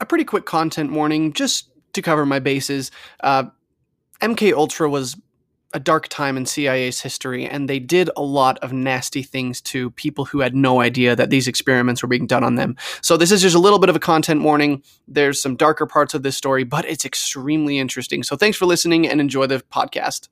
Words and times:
a 0.00 0.06
pretty 0.06 0.24
quick 0.24 0.46
content 0.46 0.92
warning 0.92 1.32
just 1.32 1.70
to 1.92 2.02
cover 2.02 2.26
my 2.26 2.38
bases. 2.38 2.90
Uh, 3.22 3.44
MK 4.20 4.52
Ultra 4.52 4.88
was 4.88 5.16
a 5.74 5.80
dark 5.80 6.06
time 6.06 6.36
in 6.36 6.46
CIA's 6.46 7.00
history, 7.00 7.46
and 7.46 7.68
they 7.68 7.80
did 7.80 8.08
a 8.16 8.22
lot 8.22 8.58
of 8.58 8.72
nasty 8.72 9.22
things 9.22 9.60
to 9.60 9.90
people 9.90 10.24
who 10.24 10.40
had 10.40 10.54
no 10.54 10.80
idea 10.80 11.16
that 11.16 11.30
these 11.30 11.48
experiments 11.48 12.00
were 12.00 12.08
being 12.08 12.28
done 12.28 12.44
on 12.44 12.54
them. 12.54 12.76
So, 13.02 13.16
this 13.16 13.32
is 13.32 13.42
just 13.42 13.56
a 13.56 13.58
little 13.58 13.80
bit 13.80 13.90
of 13.90 13.96
a 13.96 14.00
content 14.00 14.42
warning. 14.42 14.82
There's 15.08 15.42
some 15.42 15.56
darker 15.56 15.84
parts 15.84 16.14
of 16.14 16.22
this 16.22 16.36
story, 16.36 16.62
but 16.62 16.84
it's 16.84 17.04
extremely 17.04 17.78
interesting. 17.78 18.22
So, 18.22 18.36
thanks 18.36 18.56
for 18.56 18.66
listening 18.66 19.06
and 19.08 19.20
enjoy 19.20 19.46
the 19.48 19.58
podcast. 19.72 20.28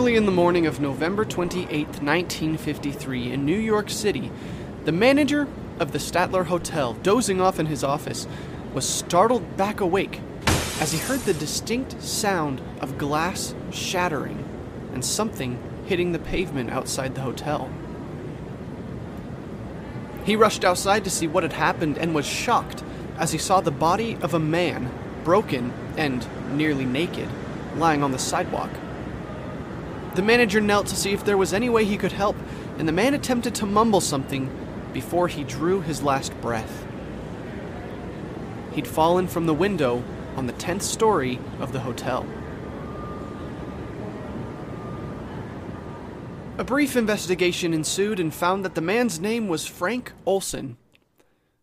Early 0.00 0.16
in 0.16 0.24
the 0.24 0.32
morning 0.32 0.66
of 0.66 0.80
November 0.80 1.26
28, 1.26 1.86
1953, 1.86 3.32
in 3.32 3.44
New 3.44 3.58
York 3.58 3.90
City, 3.90 4.32
the 4.86 4.92
manager 4.92 5.46
of 5.78 5.92
the 5.92 5.98
Statler 5.98 6.46
Hotel, 6.46 6.94
dozing 6.94 7.38
off 7.38 7.60
in 7.60 7.66
his 7.66 7.84
office, 7.84 8.26
was 8.72 8.88
startled 8.88 9.58
back 9.58 9.78
awake 9.80 10.22
as 10.80 10.92
he 10.92 10.98
heard 10.98 11.20
the 11.20 11.34
distinct 11.34 12.00
sound 12.00 12.62
of 12.80 12.96
glass 12.96 13.54
shattering 13.70 14.42
and 14.94 15.04
something 15.04 15.62
hitting 15.84 16.12
the 16.12 16.18
pavement 16.18 16.70
outside 16.70 17.14
the 17.14 17.20
hotel. 17.20 17.70
He 20.24 20.34
rushed 20.34 20.64
outside 20.64 21.04
to 21.04 21.10
see 21.10 21.26
what 21.26 21.42
had 21.42 21.52
happened 21.52 21.98
and 21.98 22.14
was 22.14 22.24
shocked 22.24 22.82
as 23.18 23.32
he 23.32 23.38
saw 23.38 23.60
the 23.60 23.70
body 23.70 24.16
of 24.22 24.32
a 24.32 24.38
man, 24.38 24.90
broken 25.24 25.74
and 25.98 26.26
nearly 26.56 26.86
naked, 26.86 27.28
lying 27.76 28.02
on 28.02 28.12
the 28.12 28.18
sidewalk. 28.18 28.70
The 30.20 30.26
manager 30.26 30.60
knelt 30.60 30.86
to 30.88 30.96
see 30.96 31.14
if 31.14 31.24
there 31.24 31.38
was 31.38 31.54
any 31.54 31.70
way 31.70 31.86
he 31.86 31.96
could 31.96 32.12
help, 32.12 32.36
and 32.76 32.86
the 32.86 32.92
man 32.92 33.14
attempted 33.14 33.54
to 33.54 33.64
mumble 33.64 34.02
something 34.02 34.50
before 34.92 35.28
he 35.28 35.44
drew 35.44 35.80
his 35.80 36.02
last 36.02 36.38
breath. 36.42 36.86
He'd 38.74 38.86
fallen 38.86 39.28
from 39.28 39.46
the 39.46 39.54
window 39.54 40.04
on 40.36 40.46
the 40.46 40.52
10th 40.52 40.82
story 40.82 41.38
of 41.58 41.72
the 41.72 41.80
hotel. 41.80 42.26
A 46.58 46.64
brief 46.64 46.96
investigation 46.96 47.72
ensued 47.72 48.20
and 48.20 48.34
found 48.34 48.62
that 48.62 48.74
the 48.74 48.82
man's 48.82 49.18
name 49.18 49.48
was 49.48 49.66
Frank 49.66 50.12
Olson. 50.26 50.76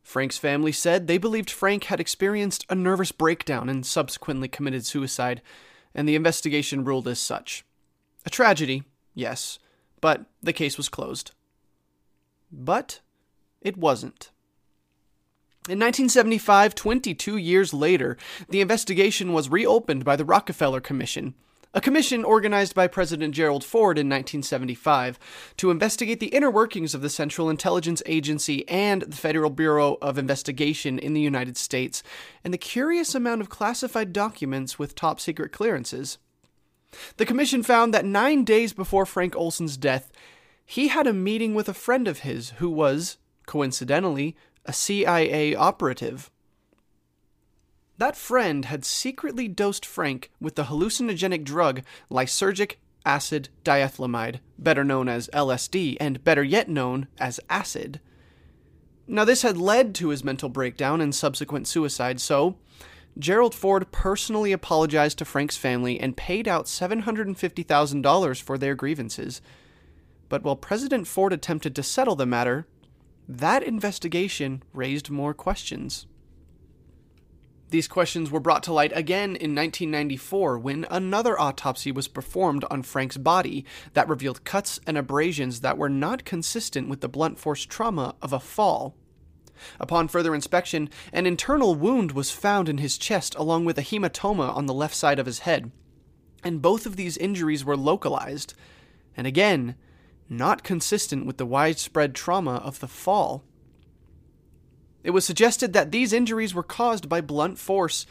Frank's 0.02 0.40
family 0.40 0.72
said 0.72 1.06
they 1.06 1.20
believed 1.20 1.52
Frank 1.52 1.84
had 1.84 2.00
experienced 2.00 2.66
a 2.72 2.74
nervous 2.76 3.12
breakdown 3.12 3.70
and 3.70 3.86
subsequently 3.86 4.48
committed 4.48 4.84
suicide, 4.84 5.44
and 5.94 6.10
the 6.10 6.16
investigation 6.16 6.84
ruled 6.84 7.08
as 7.08 7.20
such. 7.20 7.64
A 8.26 8.30
tragedy, 8.30 8.84
yes, 9.14 9.60
but 10.02 10.26
the 10.42 10.54
case 10.54 10.78
was 10.78 10.90
closed. 10.90 11.32
But 12.52 13.02
it 13.62 13.78
wasn't. 13.78 14.32
In 15.68 15.80
1975, 15.80 16.76
22 16.76 17.36
years 17.36 17.74
later, 17.74 18.18
the 18.48 18.62
investigation 18.62 19.34
was 19.34 19.50
reopened 19.50 20.06
by 20.06 20.16
the 20.16 20.24
Rockefeller 20.24 20.80
Commission, 20.80 21.34
a 21.74 21.82
commission 21.82 22.24
organized 22.24 22.74
by 22.74 22.88
President 22.88 23.36
Gerald 23.36 23.66
Ford 23.66 23.98
in 23.98 24.08
1975 24.08 25.20
to 25.58 25.70
investigate 25.70 26.22
the 26.22 26.28
inner 26.28 26.50
workings 26.50 26.96
of 26.96 27.02
the 27.02 27.10
Central 27.10 27.50
Intelligence 27.50 28.02
Agency 28.06 28.68
and 28.70 29.02
the 29.02 29.18
Federal 29.18 29.50
Bureau 29.50 29.98
of 30.02 30.18
Investigation 30.18 30.98
in 30.98 31.14
the 31.14 31.22
United 31.22 31.58
States, 31.58 32.02
and 32.44 32.54
the 32.54 32.58
curious 32.58 33.14
amount 33.14 33.42
of 33.42 33.50
classified 33.50 34.14
documents 34.14 34.80
with 34.80 34.96
top 34.96 35.20
secret 35.20 35.52
clearances. 35.52 36.18
The 37.18 37.26
commission 37.26 37.64
found 37.64 37.94
that 37.94 38.06
nine 38.06 38.44
days 38.44 38.74
before 38.74 39.06
Frank 39.06 39.36
Olson's 39.36 39.78
death, 39.78 40.12
he 40.66 40.90
had 40.90 41.08
a 41.08 41.14
meeting 41.14 41.56
with 41.56 41.70
a 41.70 41.74
friend 41.74 42.08
of 42.08 42.20
his 42.20 42.52
who 42.52 42.70
was, 42.70 43.18
coincidentally, 43.46 44.36
a 44.66 44.74
CIA 44.74 45.56
operative. 45.56 46.30
That 47.98 48.16
friend 48.16 48.66
had 48.66 48.86
secretly 48.86 49.48
dosed 49.48 49.86
Frank 49.86 50.30
with 50.40 50.56
the 50.56 50.66
hallucinogenic 50.66 51.44
drug 51.44 51.82
lysergic 52.12 52.76
acid 53.06 53.50
diethylamide, 53.64 54.40
better 54.60 54.84
known 54.84 55.08
as 55.08 55.30
LSD, 55.30 55.98
and 56.00 56.24
better 56.24 56.44
yet 56.44 56.70
known 56.70 57.08
as 57.18 57.40
acid. 57.50 58.00
Now, 59.08 59.24
this 59.24 59.42
had 59.42 59.58
led 59.58 59.96
to 59.96 60.10
his 60.10 60.24
mental 60.24 60.50
breakdown 60.50 61.00
and 61.00 61.16
subsequent 61.16 61.68
suicide, 61.68 62.20
so 62.20 62.58
Gerald 63.20 63.56
Ford 63.56 63.92
personally 63.92 64.52
apologized 64.52 65.18
to 65.18 65.26
Frank's 65.26 65.58
family 65.58 66.00
and 66.00 66.16
paid 66.16 66.48
out 66.48 66.66
$750,000 66.66 68.42
for 68.42 68.58
their 68.58 68.76
grievances. 68.76 69.42
But 70.30 70.44
while 70.44 70.56
President 70.56 71.08
Ford 71.08 71.34
attempted 71.34 71.76
to 71.76 71.84
settle 71.84 72.16
the 72.16 72.26
matter, 72.26 72.68
that 73.28 73.64
investigation 73.64 74.62
raised 74.72 75.10
more 75.10 75.34
questions. 75.34 76.06
These 77.70 77.88
questions 77.88 78.32
were 78.32 78.40
brought 78.40 78.64
to 78.64 78.74
light 78.74 78.94
again 78.96 79.32
in 79.36 79.54
1994 79.54 80.60
when 80.60 80.86
another 80.90 81.38
autopsy 81.40 81.92
was 81.92 82.08
performed 82.08 82.64
on 82.70 82.84
Frank's 82.84 83.18
body 83.18 83.66
that 83.94 84.08
revealed 84.08 84.46
cuts 84.46 84.80
and 84.88 84.98
abrasions 84.98 85.62
that 85.62 85.78
were 85.78 85.90
not 85.90 86.24
consistent 86.24 86.88
with 86.88 87.02
the 87.02 87.10
blunt 87.10 87.40
force 87.40 87.66
trauma 87.66 88.16
of 88.22 88.32
a 88.32 88.40
fall. 88.40 88.96
Upon 89.80 90.08
further 90.08 90.34
inspection, 90.36 90.90
an 91.12 91.26
internal 91.26 91.76
wound 91.76 92.12
was 92.12 92.32
found 92.32 92.70
in 92.70 92.78
his 92.78 92.98
chest 92.98 93.36
along 93.36 93.66
with 93.66 93.78
a 93.78 93.84
hematoma 93.84 94.56
on 94.56 94.66
the 94.66 94.74
left 94.74 94.96
side 94.96 95.20
of 95.20 95.26
his 95.26 95.40
head. 95.40 95.72
And 96.44 96.62
both 96.62 96.86
of 96.86 96.96
these 96.96 97.18
injuries 97.18 97.66
were 97.66 97.78
localized, 97.78 98.54
and 99.16 99.26
again, 99.26 99.76
not 100.30 100.64
consistent 100.64 101.26
with 101.26 101.38
the 101.38 101.46
widespread 101.46 102.14
trauma 102.14 102.56
of 102.56 102.80
the 102.80 102.88
fall. 102.88 103.44
It 105.04 105.12
was 105.12 105.26
suggested 105.26 105.74
that 105.74 105.92
these 105.92 106.14
injuries 106.14 106.54
were 106.54 106.64
caused 106.64 107.08
by 107.08 107.22
blunt 107.22 107.58
force 107.58 108.06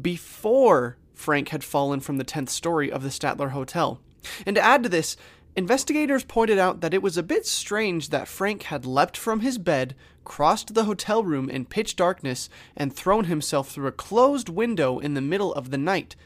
before 0.00 0.96
Frank 1.14 1.48
had 1.48 1.64
fallen 1.64 2.00
from 2.00 2.16
the 2.16 2.24
10th 2.24 2.48
story 2.48 2.90
of 2.90 3.02
the 3.02 3.08
Statler 3.08 3.50
Hotel. 3.50 4.00
And 4.46 4.56
to 4.56 4.62
add 4.62 4.82
to 4.82 4.88
this, 4.88 5.16
investigators 5.54 6.24
pointed 6.24 6.58
out 6.58 6.80
that 6.80 6.94
it 6.94 7.02
was 7.02 7.16
a 7.16 7.22
bit 7.22 7.46
strange 7.46 8.08
that 8.08 8.28
Frank 8.28 8.64
had 8.64 8.86
leapt 8.86 9.16
from 9.16 9.40
his 9.40 9.58
bed, 9.58 9.94
crossed 10.24 10.74
the 10.74 10.84
hotel 10.84 11.24
room 11.24 11.50
in 11.50 11.64
pitch 11.64 11.96
darkness, 11.96 12.48
and 12.76 12.92
thrown 12.92 13.24
himself 13.24 13.70
through 13.70 13.88
a 13.88 13.92
closed 13.92 14.48
window 14.48 14.98
in 14.98 15.14
the 15.14 15.20
middle 15.20 15.52
of 15.54 15.70
the 15.70 15.78
night, 15.78 16.16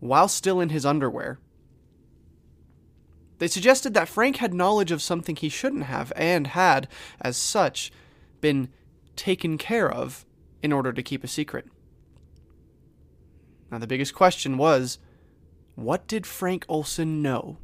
while 0.00 0.28
still 0.28 0.60
in 0.60 0.68
his 0.68 0.86
underwear. 0.86 1.38
They 3.38 3.48
suggested 3.48 3.94
that 3.94 4.08
Frank 4.08 4.36
had 4.36 4.52
knowledge 4.52 4.90
of 4.90 5.02
something 5.02 5.36
he 5.36 5.48
shouldn't 5.48 5.84
have, 5.84 6.12
and 6.16 6.48
had, 6.48 6.88
as 7.20 7.36
such, 7.36 7.92
been 8.40 8.68
taken 9.16 9.58
care 9.58 9.90
of 9.90 10.24
in 10.62 10.72
order 10.72 10.92
to 10.92 11.02
keep 11.02 11.22
a 11.22 11.28
secret. 11.28 11.66
Now, 13.70 13.78
the 13.78 13.86
biggest 13.86 14.14
question 14.14 14.56
was 14.56 14.98
what 15.74 16.08
did 16.08 16.26
Frank 16.26 16.64
Olson 16.68 17.22
know? 17.22 17.58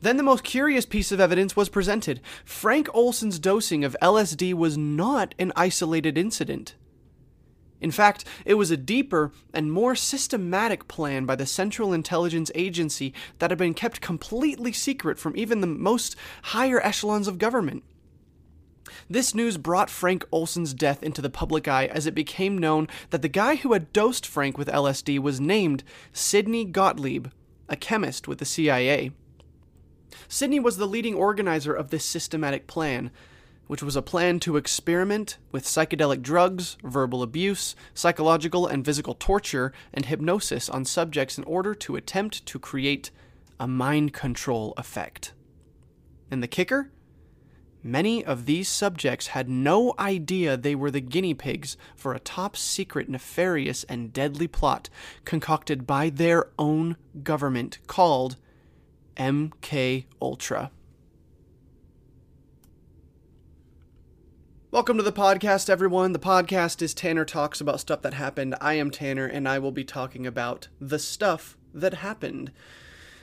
Then 0.00 0.16
the 0.16 0.22
most 0.22 0.44
curious 0.44 0.86
piece 0.86 1.12
of 1.12 1.20
evidence 1.20 1.56
was 1.56 1.68
presented. 1.68 2.20
Frank 2.44 2.88
Olson's 2.94 3.38
dosing 3.38 3.84
of 3.84 3.96
LSD 4.02 4.54
was 4.54 4.76
not 4.76 5.34
an 5.38 5.52
isolated 5.56 6.18
incident. 6.18 6.74
In 7.80 7.90
fact, 7.90 8.24
it 8.44 8.54
was 8.54 8.70
a 8.70 8.76
deeper 8.76 9.32
and 9.54 9.72
more 9.72 9.94
systematic 9.94 10.86
plan 10.86 11.24
by 11.24 11.34
the 11.34 11.46
Central 11.46 11.92
Intelligence 11.92 12.50
Agency 12.54 13.14
that 13.38 13.50
had 13.50 13.58
been 13.58 13.74
kept 13.74 14.02
completely 14.02 14.72
secret 14.72 15.18
from 15.18 15.36
even 15.36 15.60
the 15.60 15.66
most 15.66 16.14
higher 16.42 16.84
echelons 16.84 17.26
of 17.26 17.38
government. 17.38 17.82
This 19.08 19.34
news 19.34 19.56
brought 19.56 19.88
Frank 19.88 20.24
Olson's 20.32 20.74
death 20.74 21.02
into 21.02 21.22
the 21.22 21.30
public 21.30 21.68
eye 21.68 21.86
as 21.86 22.06
it 22.06 22.14
became 22.14 22.58
known 22.58 22.88
that 23.10 23.22
the 23.22 23.28
guy 23.28 23.56
who 23.56 23.72
had 23.72 23.92
dosed 23.92 24.26
Frank 24.26 24.58
with 24.58 24.68
LSD 24.68 25.18
was 25.18 25.40
named 25.40 25.84
Sidney 26.12 26.64
Gottlieb, 26.64 27.28
a 27.68 27.76
chemist 27.76 28.28
with 28.28 28.38
the 28.38 28.44
CIA. 28.44 29.12
Sidney 30.28 30.60
was 30.60 30.76
the 30.76 30.86
leading 30.86 31.14
organizer 31.14 31.74
of 31.74 31.90
this 31.90 32.04
systematic 32.04 32.66
plan, 32.66 33.10
which 33.66 33.82
was 33.82 33.94
a 33.94 34.02
plan 34.02 34.40
to 34.40 34.56
experiment 34.56 35.38
with 35.52 35.64
psychedelic 35.64 36.22
drugs, 36.22 36.76
verbal 36.82 37.22
abuse, 37.22 37.76
psychological 37.94 38.66
and 38.66 38.84
physical 38.84 39.14
torture, 39.14 39.72
and 39.94 40.06
hypnosis 40.06 40.68
on 40.68 40.84
subjects 40.84 41.38
in 41.38 41.44
order 41.44 41.74
to 41.74 41.94
attempt 41.94 42.44
to 42.46 42.58
create 42.58 43.10
a 43.60 43.68
mind 43.68 44.12
control 44.12 44.74
effect. 44.76 45.32
And 46.30 46.42
the 46.42 46.48
kicker? 46.48 46.90
Many 47.82 48.24
of 48.24 48.44
these 48.44 48.68
subjects 48.68 49.28
had 49.28 49.48
no 49.48 49.94
idea 49.98 50.56
they 50.56 50.74
were 50.74 50.90
the 50.90 51.00
guinea 51.00 51.32
pigs 51.32 51.76
for 51.96 52.12
a 52.12 52.20
top 52.20 52.56
secret, 52.56 53.08
nefarious, 53.08 53.84
and 53.84 54.12
deadly 54.12 54.48
plot 54.48 54.90
concocted 55.24 55.86
by 55.86 56.10
their 56.10 56.50
own 56.58 56.96
government 57.22 57.78
called 57.86 58.36
MK 59.20 60.06
Ultra. 60.22 60.70
Welcome 64.70 64.96
to 64.96 65.02
the 65.02 65.12
podcast, 65.12 65.68
everyone. 65.68 66.14
The 66.14 66.18
podcast 66.18 66.80
is 66.80 66.94
Tanner 66.94 67.26
Talks 67.26 67.60
About 67.60 67.80
Stuff 67.80 68.00
That 68.00 68.14
Happened. 68.14 68.54
I 68.62 68.74
am 68.74 68.90
Tanner, 68.90 69.26
and 69.26 69.46
I 69.46 69.58
will 69.58 69.72
be 69.72 69.84
talking 69.84 70.26
about 70.26 70.68
the 70.80 70.98
stuff 70.98 71.58
that 71.74 71.92
happened. 71.92 72.50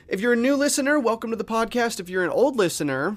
If 0.06 0.20
you're 0.20 0.34
a 0.34 0.36
new 0.36 0.54
listener, 0.54 1.00
welcome 1.00 1.30
to 1.32 1.36
the 1.36 1.42
podcast. 1.42 1.98
If 1.98 2.08
you're 2.08 2.22
an 2.22 2.30
old 2.30 2.54
listener, 2.54 3.16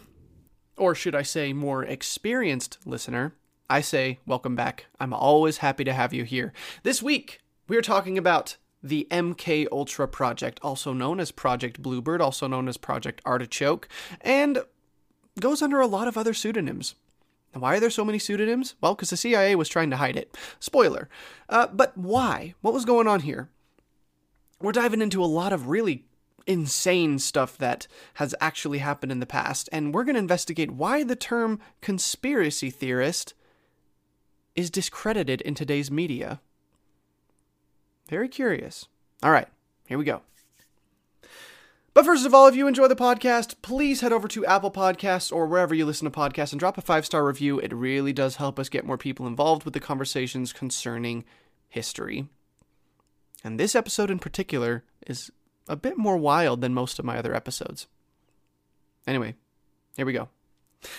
or 0.75 0.95
should 0.95 1.13
I 1.13 1.21
say 1.21 1.53
more 1.53 1.83
experienced 1.83 2.79
listener, 2.83 3.35
I 3.69 3.81
say 3.81 4.17
welcome 4.25 4.55
back. 4.55 4.87
I'm 4.99 5.13
always 5.13 5.57
happy 5.57 5.83
to 5.83 5.93
have 5.93 6.15
you 6.15 6.23
here. 6.23 6.51
This 6.81 7.03
week, 7.03 7.41
we 7.67 7.77
are 7.77 7.83
talking 7.83 8.17
about 8.17 8.57
the 8.83 9.07
MK 9.11 9.67
Ultra 9.71 10.07
project, 10.07 10.59
also 10.63 10.93
known 10.93 11.19
as 11.19 11.31
Project 11.31 11.81
Bluebird, 11.81 12.21
also 12.21 12.47
known 12.47 12.67
as 12.67 12.77
Project 12.77 13.21
Artichoke, 13.25 13.87
and 14.21 14.63
goes 15.39 15.61
under 15.61 15.79
a 15.79 15.87
lot 15.87 16.07
of 16.07 16.17
other 16.17 16.33
pseudonyms. 16.33 16.95
Why 17.53 17.75
are 17.75 17.79
there 17.79 17.89
so 17.89 18.05
many 18.05 18.17
pseudonyms? 18.17 18.75
Well, 18.79 18.95
because 18.95 19.09
the 19.09 19.17
CIA 19.17 19.55
was 19.55 19.67
trying 19.67 19.89
to 19.89 19.97
hide 19.97 20.15
it. 20.15 20.37
Spoiler. 20.59 21.09
Uh, 21.49 21.67
but 21.67 21.97
why? 21.97 22.53
What 22.61 22.73
was 22.73 22.85
going 22.85 23.07
on 23.07 23.21
here? 23.21 23.49
We're 24.61 24.71
diving 24.71 25.01
into 25.01 25.23
a 25.23 25.25
lot 25.25 25.51
of 25.51 25.67
really 25.67 26.05
insane 26.47 27.19
stuff 27.19 27.57
that 27.57 27.87
has 28.15 28.33
actually 28.39 28.79
happened 28.79 29.11
in 29.11 29.19
the 29.19 29.25
past, 29.25 29.69
and 29.71 29.93
we're 29.93 30.03
going 30.03 30.15
to 30.15 30.19
investigate 30.19 30.71
why 30.71 31.03
the 31.03 31.15
term 31.15 31.59
conspiracy 31.81 32.69
theorist 32.69 33.33
is 34.55 34.69
discredited 34.69 35.41
in 35.41 35.55
today's 35.55 35.91
media. 35.91 36.39
Very 38.11 38.27
curious. 38.27 38.89
All 39.23 39.31
right, 39.31 39.47
here 39.87 39.97
we 39.97 40.03
go. 40.03 40.19
But 41.93 42.03
first 42.03 42.25
of 42.25 42.33
all, 42.33 42.45
if 42.45 42.57
you 42.57 42.67
enjoy 42.67 42.89
the 42.89 42.95
podcast, 42.95 43.55
please 43.61 44.01
head 44.01 44.11
over 44.11 44.27
to 44.27 44.45
Apple 44.45 44.69
Podcasts 44.69 45.31
or 45.31 45.45
wherever 45.45 45.73
you 45.73 45.85
listen 45.85 46.11
to 46.11 46.19
podcasts 46.19 46.51
and 46.51 46.59
drop 46.59 46.77
a 46.77 46.81
five 46.81 47.05
star 47.05 47.25
review. 47.25 47.57
It 47.59 47.73
really 47.73 48.11
does 48.11 48.35
help 48.35 48.59
us 48.59 48.67
get 48.67 48.85
more 48.85 48.97
people 48.97 49.27
involved 49.27 49.63
with 49.63 49.73
the 49.73 49.79
conversations 49.79 50.51
concerning 50.51 51.23
history. 51.69 52.27
And 53.45 53.57
this 53.57 53.75
episode 53.75 54.11
in 54.11 54.19
particular 54.19 54.83
is 55.07 55.31
a 55.69 55.77
bit 55.77 55.97
more 55.97 56.17
wild 56.17 56.59
than 56.59 56.73
most 56.73 56.99
of 56.99 57.05
my 57.05 57.17
other 57.17 57.33
episodes. 57.33 57.87
Anyway, 59.07 59.35
here 59.95 60.05
we 60.05 60.11
go. 60.11 60.27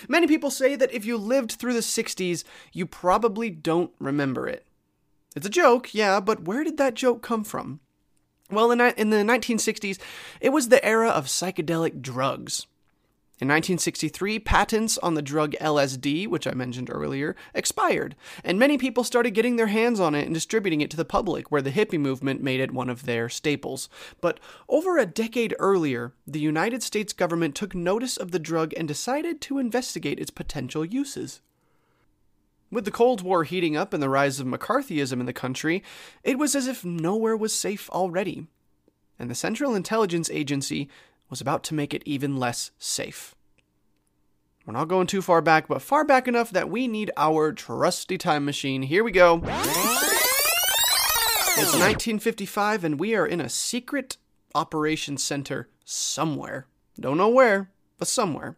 Many 0.07 0.25
people 0.25 0.49
say 0.49 0.75
that 0.77 0.91
if 0.91 1.05
you 1.05 1.17
lived 1.17 1.51
through 1.51 1.73
the 1.73 1.81
60s, 1.81 2.43
you 2.71 2.87
probably 2.87 3.51
don't 3.51 3.91
remember 3.99 4.47
it. 4.47 4.65
It's 5.35 5.47
a 5.47 5.49
joke, 5.49 5.93
yeah, 5.93 6.19
but 6.19 6.43
where 6.43 6.63
did 6.63 6.77
that 6.77 6.93
joke 6.93 7.21
come 7.21 7.43
from? 7.43 7.79
Well, 8.51 8.71
in, 8.71 8.77
the 8.77 9.17
1960s, 9.17 9.99
it 10.39 10.49
was 10.49 10.69
the 10.69 10.83
era 10.85 11.09
of 11.09 11.25
psychedelic 11.25 12.01
drugs. 12.01 12.67
In 13.39 13.47
1963, 13.47 14.39
patents 14.39 14.99
on 14.99 15.15
the 15.15 15.21
drug 15.21 15.53
LSD, 15.59 16.27
which 16.27 16.45
I 16.45 16.53
mentioned 16.53 16.89
earlier, 16.91 17.35
expired, 17.55 18.15
and 18.43 18.59
many 18.59 18.77
people 18.77 19.03
started 19.03 19.31
getting 19.31 19.55
their 19.55 19.67
hands 19.67 19.99
on 19.99 20.13
it 20.13 20.25
and 20.25 20.35
distributing 20.35 20.81
it 20.81 20.91
to 20.91 20.97
the 20.97 21.03
public, 21.03 21.51
where 21.51 21.61
the 21.61 21.71
hippie 21.71 21.99
movement 21.99 22.43
made 22.43 22.59
it 22.59 22.71
one 22.71 22.91
of 22.91 23.05
their 23.05 23.27
staples. 23.29 23.89
But 24.21 24.39
over 24.69 24.97
a 24.97 25.07
decade 25.07 25.55
earlier, 25.57 26.13
the 26.27 26.39
United 26.39 26.83
States 26.83 27.11
government 27.11 27.55
took 27.55 27.73
notice 27.73 28.17
of 28.17 28.31
the 28.31 28.39
drug 28.39 28.71
and 28.77 28.87
decided 28.87 29.41
to 29.41 29.57
investigate 29.57 30.19
its 30.19 30.31
potential 30.31 30.85
uses. 30.85 31.41
With 32.73 32.85
the 32.85 32.91
Cold 32.91 33.21
War 33.21 33.43
heating 33.43 33.77
up 33.77 33.93
and 33.93 34.01
the 34.01 34.09
rise 34.09 34.39
of 34.39 34.47
McCarthyism 34.47 35.19
in 35.19 35.27
the 35.27 35.31
country, 35.31 35.83
it 36.23 36.39
was 36.39 36.55
as 36.55 36.65
if 36.65 36.83
nowhere 36.83 37.37
was 37.37 37.53
safe 37.53 37.87
already. 37.91 38.47
And 39.19 39.29
the 39.29 39.35
Central 39.35 39.75
Intelligence 39.75 40.27
Agency 40.31 40.89
was 41.29 41.39
about 41.39 41.63
to 41.65 41.75
make 41.75 41.93
it 41.93 42.01
even 42.07 42.37
less 42.37 42.71
safe. 42.79 43.35
We're 44.65 44.73
not 44.73 44.87
going 44.87 45.05
too 45.05 45.21
far 45.21 45.39
back, 45.39 45.67
but 45.67 45.83
far 45.83 46.03
back 46.03 46.27
enough 46.27 46.49
that 46.49 46.67
we 46.67 46.87
need 46.87 47.11
our 47.15 47.53
trusty 47.53 48.17
time 48.17 48.43
machine. 48.43 48.81
Here 48.81 49.03
we 49.03 49.11
go. 49.11 49.35
It's 51.55 51.73
1955, 51.73 52.83
and 52.83 52.99
we 52.99 53.13
are 53.13 53.27
in 53.27 53.39
a 53.39 53.49
secret 53.49 54.17
operations 54.55 55.21
center 55.21 55.69
somewhere. 55.85 56.65
Don't 56.99 57.17
know 57.17 57.29
where, 57.29 57.69
but 57.99 58.07
somewhere. 58.07 58.57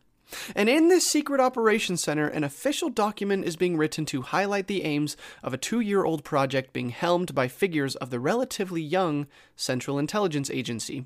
And 0.55 0.69
in 0.69 0.87
this 0.87 1.05
secret 1.05 1.39
operations 1.39 2.01
center, 2.01 2.27
an 2.27 2.43
official 2.43 2.89
document 2.89 3.45
is 3.45 3.55
being 3.55 3.77
written 3.77 4.05
to 4.07 4.21
highlight 4.21 4.67
the 4.67 4.83
aims 4.83 5.15
of 5.43 5.53
a 5.53 5.57
two 5.57 5.79
year 5.79 6.03
old 6.03 6.23
project 6.23 6.73
being 6.73 6.89
helmed 6.89 7.35
by 7.35 7.47
figures 7.47 7.95
of 7.95 8.09
the 8.09 8.19
relatively 8.19 8.81
young 8.81 9.27
Central 9.55 9.99
Intelligence 9.99 10.49
Agency. 10.49 11.05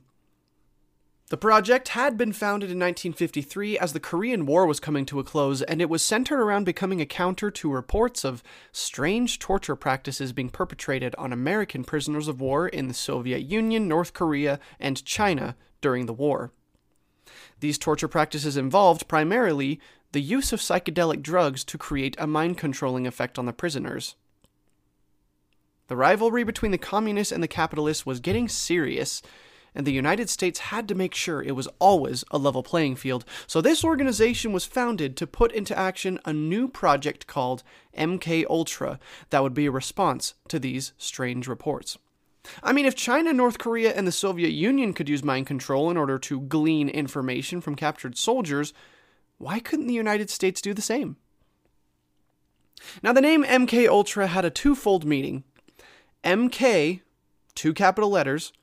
The 1.29 1.37
project 1.37 1.89
had 1.89 2.17
been 2.17 2.33
founded 2.33 2.71
in 2.71 2.79
1953 2.79 3.77
as 3.77 3.93
the 3.93 3.99
Korean 3.99 4.47
War 4.47 4.65
was 4.65 4.79
coming 4.79 5.05
to 5.05 5.19
a 5.19 5.23
close, 5.23 5.61
and 5.61 5.79
it 5.79 5.87
was 5.87 6.01
centered 6.01 6.39
around 6.39 6.63
becoming 6.63 7.01
a 7.01 7.05
counter 7.05 7.51
to 7.51 7.71
reports 7.71 8.25
of 8.25 8.41
strange 8.71 9.37
torture 9.37 9.75
practices 9.75 10.33
being 10.33 10.49
perpetrated 10.49 11.13
on 11.19 11.31
American 11.31 11.83
prisoners 11.83 12.27
of 12.27 12.41
war 12.41 12.67
in 12.67 12.87
the 12.87 12.95
Soviet 12.95 13.41
Union, 13.41 13.87
North 13.87 14.13
Korea, 14.13 14.59
and 14.79 15.05
China 15.05 15.55
during 15.81 16.07
the 16.07 16.13
war. 16.13 16.51
These 17.59 17.77
torture 17.77 18.07
practices 18.07 18.57
involved 18.57 19.07
primarily 19.07 19.79
the 20.11 20.21
use 20.21 20.53
of 20.53 20.59
psychedelic 20.59 21.21
drugs 21.21 21.63
to 21.65 21.77
create 21.77 22.15
a 22.17 22.27
mind 22.27 22.57
controlling 22.57 23.05
effect 23.05 23.37
on 23.37 23.45
the 23.45 23.53
prisoners. 23.53 24.15
The 25.87 25.95
rivalry 25.95 26.43
between 26.43 26.71
the 26.71 26.77
communists 26.77 27.31
and 27.31 27.41
the 27.41 27.47
capitalists 27.47 28.05
was 28.05 28.19
getting 28.19 28.47
serious, 28.47 29.21
and 29.75 29.85
the 29.85 29.91
United 29.91 30.29
States 30.29 30.59
had 30.59 30.87
to 30.87 30.95
make 30.95 31.13
sure 31.13 31.41
it 31.41 31.55
was 31.55 31.67
always 31.79 32.23
a 32.31 32.37
level 32.37 32.63
playing 32.63 32.95
field. 32.95 33.25
So 33.47 33.61
this 33.61 33.83
organization 33.83 34.51
was 34.51 34.65
founded 34.65 35.17
to 35.17 35.27
put 35.27 35.51
into 35.51 35.77
action 35.77 36.19
a 36.25 36.33
new 36.33 36.67
project 36.67 37.27
called 37.27 37.63
MK 37.97 38.45
Ultra 38.49 38.99
that 39.29 39.43
would 39.43 39.53
be 39.53 39.65
a 39.65 39.71
response 39.71 40.33
to 40.47 40.59
these 40.59 40.93
strange 40.97 41.47
reports. 41.47 41.97
I 42.63 42.73
mean, 42.73 42.85
if 42.85 42.95
China, 42.95 43.33
North 43.33 43.57
Korea, 43.57 43.93
and 43.93 44.07
the 44.07 44.11
Soviet 44.11 44.49
Union 44.49 44.93
could 44.93 45.09
use 45.09 45.23
mind 45.23 45.47
control 45.47 45.89
in 45.89 45.97
order 45.97 46.17
to 46.19 46.41
glean 46.41 46.89
information 46.89 47.61
from 47.61 47.75
captured 47.75 48.17
soldiers, 48.17 48.73
why 49.37 49.59
couldn't 49.59 49.87
the 49.87 49.93
United 49.93 50.29
States 50.29 50.61
do 50.61 50.73
the 50.73 50.81
same? 50.81 51.17
Now, 53.03 53.13
the 53.13 53.21
name 53.21 53.43
MK 53.43 53.87
Ultra 53.87 54.27
had 54.27 54.45
a 54.45 54.49
twofold 54.49 55.05
meaning. 55.05 55.43
MK, 56.23 57.01
two 57.55 57.73
capital 57.73 58.09
letters, 58.09 58.53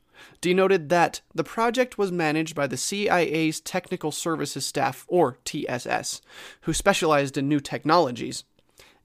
denoted 0.41 0.89
that 0.89 1.21
the 1.33 1.43
project 1.43 1.97
was 1.97 2.11
managed 2.11 2.55
by 2.55 2.67
the 2.67 2.77
CIA's 2.77 3.59
Technical 3.59 4.11
Services 4.11 4.65
Staff, 4.65 5.05
or 5.07 5.37
TSS, 5.45 6.21
who 6.61 6.73
specialized 6.73 7.37
in 7.37 7.47
new 7.47 7.59
technologies. 7.59 8.43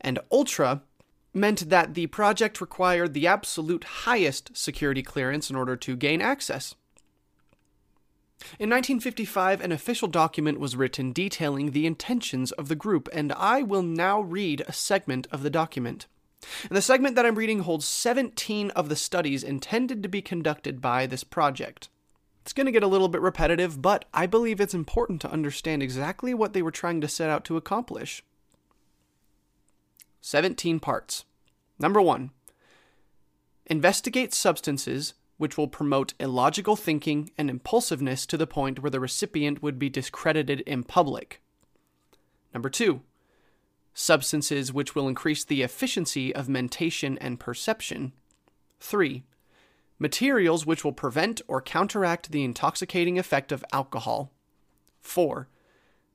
And 0.00 0.18
Ultra 0.30 0.82
meant 1.34 1.70
that 1.70 1.94
the 1.94 2.06
project 2.08 2.60
required 2.60 3.14
the 3.14 3.26
absolute 3.26 3.84
highest 3.84 4.56
security 4.56 5.02
clearance 5.02 5.50
in 5.50 5.56
order 5.56 5.76
to 5.76 5.96
gain 5.96 6.20
access. 6.20 6.74
In 8.58 8.68
1955, 8.68 9.60
an 9.60 9.72
official 9.72 10.08
document 10.08 10.58
was 10.58 10.76
written 10.76 11.12
detailing 11.12 11.70
the 11.70 11.86
intentions 11.86 12.52
of 12.52 12.68
the 12.68 12.74
group, 12.74 13.08
and 13.12 13.32
I 13.32 13.62
will 13.62 13.82
now 13.82 14.20
read 14.20 14.62
a 14.66 14.72
segment 14.72 15.28
of 15.30 15.42
the 15.42 15.50
document. 15.50 16.06
And 16.68 16.76
the 16.76 16.82
segment 16.82 17.14
that 17.14 17.24
I'm 17.24 17.36
reading 17.36 17.60
holds 17.60 17.86
17 17.86 18.70
of 18.70 18.88
the 18.88 18.96
studies 18.96 19.44
intended 19.44 20.02
to 20.02 20.08
be 20.08 20.20
conducted 20.20 20.80
by 20.80 21.06
this 21.06 21.22
project. 21.22 21.88
It's 22.42 22.52
going 22.52 22.66
to 22.66 22.72
get 22.72 22.82
a 22.82 22.88
little 22.88 23.08
bit 23.08 23.20
repetitive, 23.20 23.80
but 23.80 24.06
I 24.12 24.26
believe 24.26 24.60
it's 24.60 24.74
important 24.74 25.20
to 25.20 25.30
understand 25.30 25.82
exactly 25.82 26.34
what 26.34 26.52
they 26.52 26.62
were 26.62 26.72
trying 26.72 27.00
to 27.00 27.08
set 27.08 27.30
out 27.30 27.44
to 27.44 27.56
accomplish. 27.56 28.24
17 30.20 30.80
parts. 30.80 31.24
Number 31.78 32.00
one, 32.00 32.30
investigate 33.66 34.34
substances 34.34 35.14
which 35.36 35.58
will 35.58 35.68
promote 35.68 36.14
illogical 36.20 36.76
thinking 36.76 37.30
and 37.36 37.50
impulsiveness 37.50 38.26
to 38.26 38.36
the 38.36 38.46
point 38.46 38.80
where 38.80 38.90
the 38.90 39.00
recipient 39.00 39.62
would 39.62 39.78
be 39.78 39.88
discredited 39.88 40.60
in 40.60 40.84
public. 40.84 41.42
Number 42.54 42.70
two, 42.70 43.02
substances 43.94 44.72
which 44.72 44.94
will 44.94 45.08
increase 45.08 45.44
the 45.44 45.62
efficiency 45.62 46.34
of 46.34 46.48
mentation 46.48 47.18
and 47.18 47.40
perception. 47.40 48.12
Three, 48.78 49.24
materials 49.98 50.64
which 50.64 50.84
will 50.84 50.92
prevent 50.92 51.42
or 51.48 51.60
counteract 51.60 52.30
the 52.30 52.44
intoxicating 52.44 53.18
effect 53.18 53.52
of 53.52 53.64
alcohol. 53.72 54.32
4. 55.00 55.48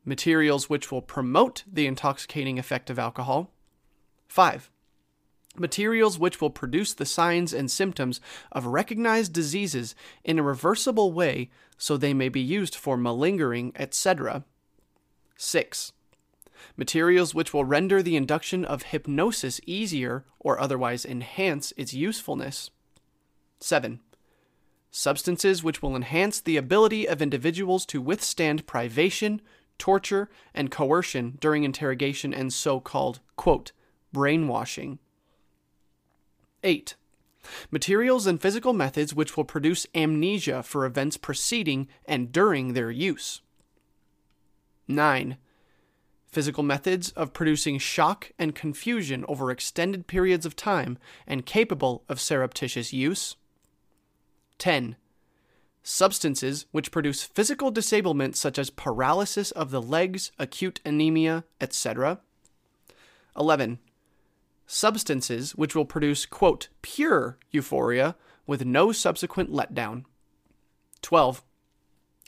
Materials 0.06 0.70
which 0.70 0.92
will 0.92 1.02
promote 1.02 1.64
the 1.72 1.86
intoxicating 1.86 2.58
effect 2.58 2.90
of 2.90 2.98
alcohol. 2.98 3.52
5. 4.28 4.72
Materials 5.60 6.20
which 6.20 6.40
will 6.40 6.50
produce 6.50 6.94
the 6.94 7.06
signs 7.06 7.54
and 7.54 7.70
symptoms 7.70 8.22
of 8.52 8.68
recognized 8.68 9.34
diseases 9.34 9.96
in 10.24 10.38
a 10.38 10.44
reversible 10.44 11.12
way 11.12 11.50
so 11.78 11.98
they 11.98 12.14
may 12.14 12.30
be 12.30 12.42
used 12.42 12.76
for 12.76 12.98
malingering, 12.98 13.72
etc. 13.76 14.44
6. 15.38 15.94
Materials 16.76 17.36
which 17.36 17.54
will 17.54 17.66
render 17.66 18.02
the 18.02 18.16
induction 18.16 18.66
of 18.66 18.84
hypnosis 18.84 19.62
easier 19.66 20.26
or 20.40 20.60
otherwise 20.60 21.06
enhance 21.06 21.74
its 21.78 21.94
usefulness. 21.94 22.72
7. 23.60 24.00
Substances 24.92 25.64
which 25.64 25.82
will 25.82 25.96
enhance 25.96 26.40
the 26.42 26.58
ability 26.58 27.08
of 27.08 27.22
individuals 27.22 27.86
to 27.86 28.02
withstand 28.02 28.66
privation, 28.66 29.42
torture, 29.78 30.30
and 30.54 30.72
coercion 30.72 31.38
during 31.40 31.64
interrogation 31.64 32.34
and 32.34 32.52
so 32.52 32.80
called, 32.80 33.20
brainwashing. 34.12 34.98
8. 36.64 36.96
Materials 37.72 38.28
and 38.28 38.42
physical 38.42 38.74
methods 38.74 39.14
which 39.14 39.38
will 39.38 39.46
produce 39.46 39.88
amnesia 39.96 40.64
for 40.64 40.86
events 40.86 41.18
preceding 41.18 41.88
and 42.06 42.32
during 42.32 42.74
their 42.74 42.92
use. 42.92 43.42
9. 44.88 45.38
Physical 46.28 46.64
methods 46.64 47.12
of 47.12 47.34
producing 47.34 47.80
shock 47.80 48.32
and 48.38 48.54
confusion 48.54 49.24
over 49.28 49.50
extended 49.50 50.08
periods 50.08 50.46
of 50.46 50.56
time 50.56 50.98
and 51.26 51.46
capable 51.46 52.04
of 52.10 52.20
surreptitious 52.20 52.92
use. 52.94 53.36
10 54.58 54.98
substances 55.88 56.66
which 56.72 56.92
produce 56.92 57.24
physical 57.24 57.72
disablement 57.72 58.36
such 58.36 58.60
as 58.60 58.70
paralysis 58.70 59.52
of 59.52 59.72
the 59.72 59.82
legs, 59.82 60.34
acute 60.38 60.82
anemia, 60.86 61.46
etc. 61.62 62.20
11. 63.38 63.80
Substances 64.68 65.56
which 65.56 65.76
will 65.76 65.86
produce, 65.86 66.26
quote, 66.26 66.68
pure 66.82 67.38
euphoria 67.52 68.16
with 68.46 68.66
no 68.66 68.92
subsequent 68.92 69.52
letdown. 69.52 70.04
12. 71.02 71.42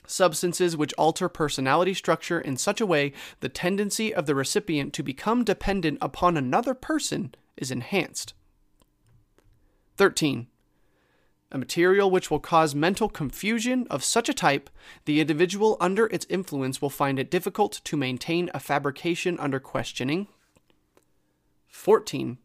Substances 0.06 0.76
which 0.76 0.94
alter 0.94 1.28
personality 1.28 1.94
structure 1.94 2.40
in 2.40 2.56
such 2.56 2.80
a 2.80 2.86
way 2.86 3.12
the 3.40 3.48
tendency 3.48 4.12
of 4.12 4.26
the 4.26 4.34
recipient 4.34 4.92
to 4.94 5.02
become 5.02 5.44
dependent 5.44 5.98
upon 6.00 6.36
another 6.36 6.74
person 6.74 7.34
is 7.56 7.70
enhanced. 7.70 8.34
13 9.96 10.46
a 11.52 11.58
material 11.58 12.10
which 12.10 12.30
will 12.30 12.38
cause 12.38 12.74
mental 12.74 13.08
confusion 13.08 13.86
of 13.90 14.04
such 14.04 14.28
a 14.28 14.34
type, 14.34 14.70
the 15.04 15.20
individual 15.20 15.76
under 15.80 16.06
its 16.06 16.26
influence 16.28 16.80
will 16.80 16.90
find 16.90 17.18
it 17.18 17.30
difficult 17.30 17.80
to 17.84 17.96
maintain 17.96 18.50
a 18.54 18.60
fabrication 18.60 19.36
under 19.40 19.58
questioning. 19.58 20.28
14. 21.70 22.38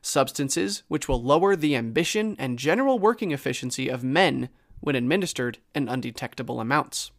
Substances 0.00 0.82
which 0.88 1.08
will 1.08 1.22
lower 1.22 1.56
the 1.56 1.74
ambition 1.74 2.36
and 2.38 2.58
general 2.58 2.98
working 2.98 3.32
efficiency 3.32 3.88
of 3.88 4.04
men 4.04 4.48
when 4.80 4.94
administered 4.94 5.58
in 5.74 5.88
undetectable 5.88 6.60
amounts. 6.60 7.10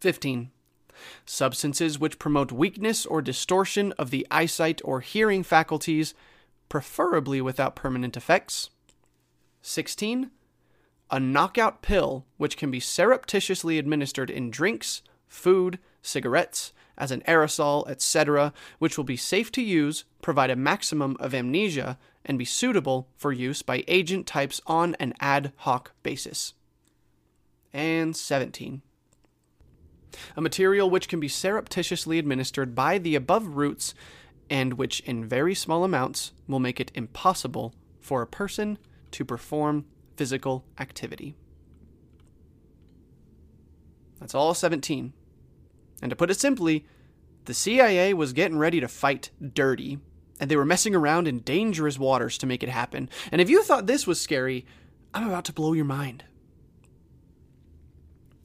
15. 0.00 0.50
Substances 1.24 1.98
which 1.98 2.18
promote 2.18 2.52
weakness 2.52 3.06
or 3.06 3.22
distortion 3.22 3.92
of 3.92 4.10
the 4.10 4.26
eyesight 4.30 4.80
or 4.84 5.00
hearing 5.00 5.42
faculties, 5.42 6.14
preferably 6.68 7.40
without 7.40 7.74
permanent 7.74 8.16
effects. 8.16 8.70
16. 9.62 10.30
A 11.10 11.20
knockout 11.20 11.82
pill 11.82 12.26
which 12.36 12.56
can 12.56 12.70
be 12.70 12.80
surreptitiously 12.80 13.78
administered 13.78 14.30
in 14.30 14.50
drinks, 14.50 15.02
food, 15.26 15.78
cigarettes, 16.02 16.72
as 17.00 17.10
an 17.10 17.22
aerosol, 17.26 17.88
etc., 17.88 18.52
which 18.78 18.96
will 18.96 19.04
be 19.04 19.16
safe 19.16 19.50
to 19.52 19.62
use, 19.62 20.04
provide 20.22 20.50
a 20.50 20.56
maximum 20.56 21.16
of 21.18 21.34
amnesia, 21.34 21.98
and 22.24 22.38
be 22.38 22.44
suitable 22.44 23.08
for 23.16 23.32
use 23.32 23.62
by 23.62 23.82
agent 23.88 24.26
types 24.26 24.60
on 24.66 24.94
an 25.00 25.14
ad 25.18 25.52
hoc 25.56 25.92
basis. 26.02 26.54
And 27.72 28.14
17. 28.14 28.82
A 30.36 30.40
material 30.40 30.90
which 30.90 31.08
can 31.08 31.18
be 31.18 31.28
surreptitiously 31.28 32.18
administered 32.18 32.74
by 32.74 32.98
the 32.98 33.14
above 33.14 33.56
routes 33.56 33.94
and 34.50 34.74
which, 34.74 35.00
in 35.00 35.24
very 35.24 35.54
small 35.54 35.84
amounts, 35.84 36.32
will 36.48 36.58
make 36.58 36.80
it 36.80 36.90
impossible 36.94 37.72
for 38.00 38.20
a 38.20 38.26
person 38.26 38.76
to 39.12 39.24
perform 39.24 39.86
physical 40.16 40.64
activity. 40.78 41.36
That's 44.18 44.34
all 44.34 44.52
17. 44.52 45.12
And 46.02 46.10
to 46.10 46.16
put 46.16 46.30
it 46.30 46.40
simply, 46.40 46.86
the 47.44 47.54
CIA 47.54 48.14
was 48.14 48.32
getting 48.32 48.58
ready 48.58 48.80
to 48.80 48.88
fight 48.88 49.30
dirty, 49.54 49.98
and 50.38 50.50
they 50.50 50.56
were 50.56 50.64
messing 50.64 50.94
around 50.94 51.28
in 51.28 51.40
dangerous 51.40 51.98
waters 51.98 52.38
to 52.38 52.46
make 52.46 52.62
it 52.62 52.68
happen. 52.68 53.08
And 53.32 53.40
if 53.40 53.50
you 53.50 53.62
thought 53.62 53.86
this 53.86 54.06
was 54.06 54.20
scary, 54.20 54.66
I'm 55.12 55.28
about 55.28 55.44
to 55.46 55.52
blow 55.52 55.72
your 55.72 55.84
mind. 55.84 56.24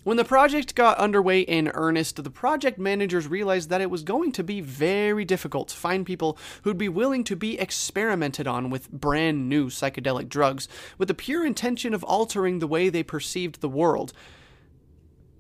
When 0.06 0.18
the 0.18 0.24
project 0.24 0.76
got 0.76 1.00
underway 1.00 1.40
in 1.40 1.70
earnest, 1.70 2.24
the 2.24 2.30
project 2.30 2.78
managers 2.78 3.28
realized 3.28 3.72
that 3.72 3.82
it 3.82 3.90
was 3.90 4.04
going 4.04 4.34
to 4.34 4.44
be 4.44 4.62
very 4.62 5.26
difficult 5.26 5.70
to 5.70 5.76
find 5.76 6.06
people 6.06 6.38
who'd 6.62 6.78
be 6.78 6.90
willing 6.90 7.24
to 7.24 7.36
be 7.36 7.60
experimented 7.60 8.46
on 8.46 8.70
with 8.70 8.92
brand 8.92 9.50
new 9.50 9.68
psychedelic 9.68 10.30
drugs 10.30 10.68
with 11.00 11.08
the 11.08 11.16
pure 11.16 11.44
intention 11.44 11.92
of 11.92 12.04
altering 12.04 12.60
the 12.60 12.68
way 12.68 12.88
they 12.88 13.02
perceived 13.02 13.62
the 13.62 13.70
world, 13.70 14.14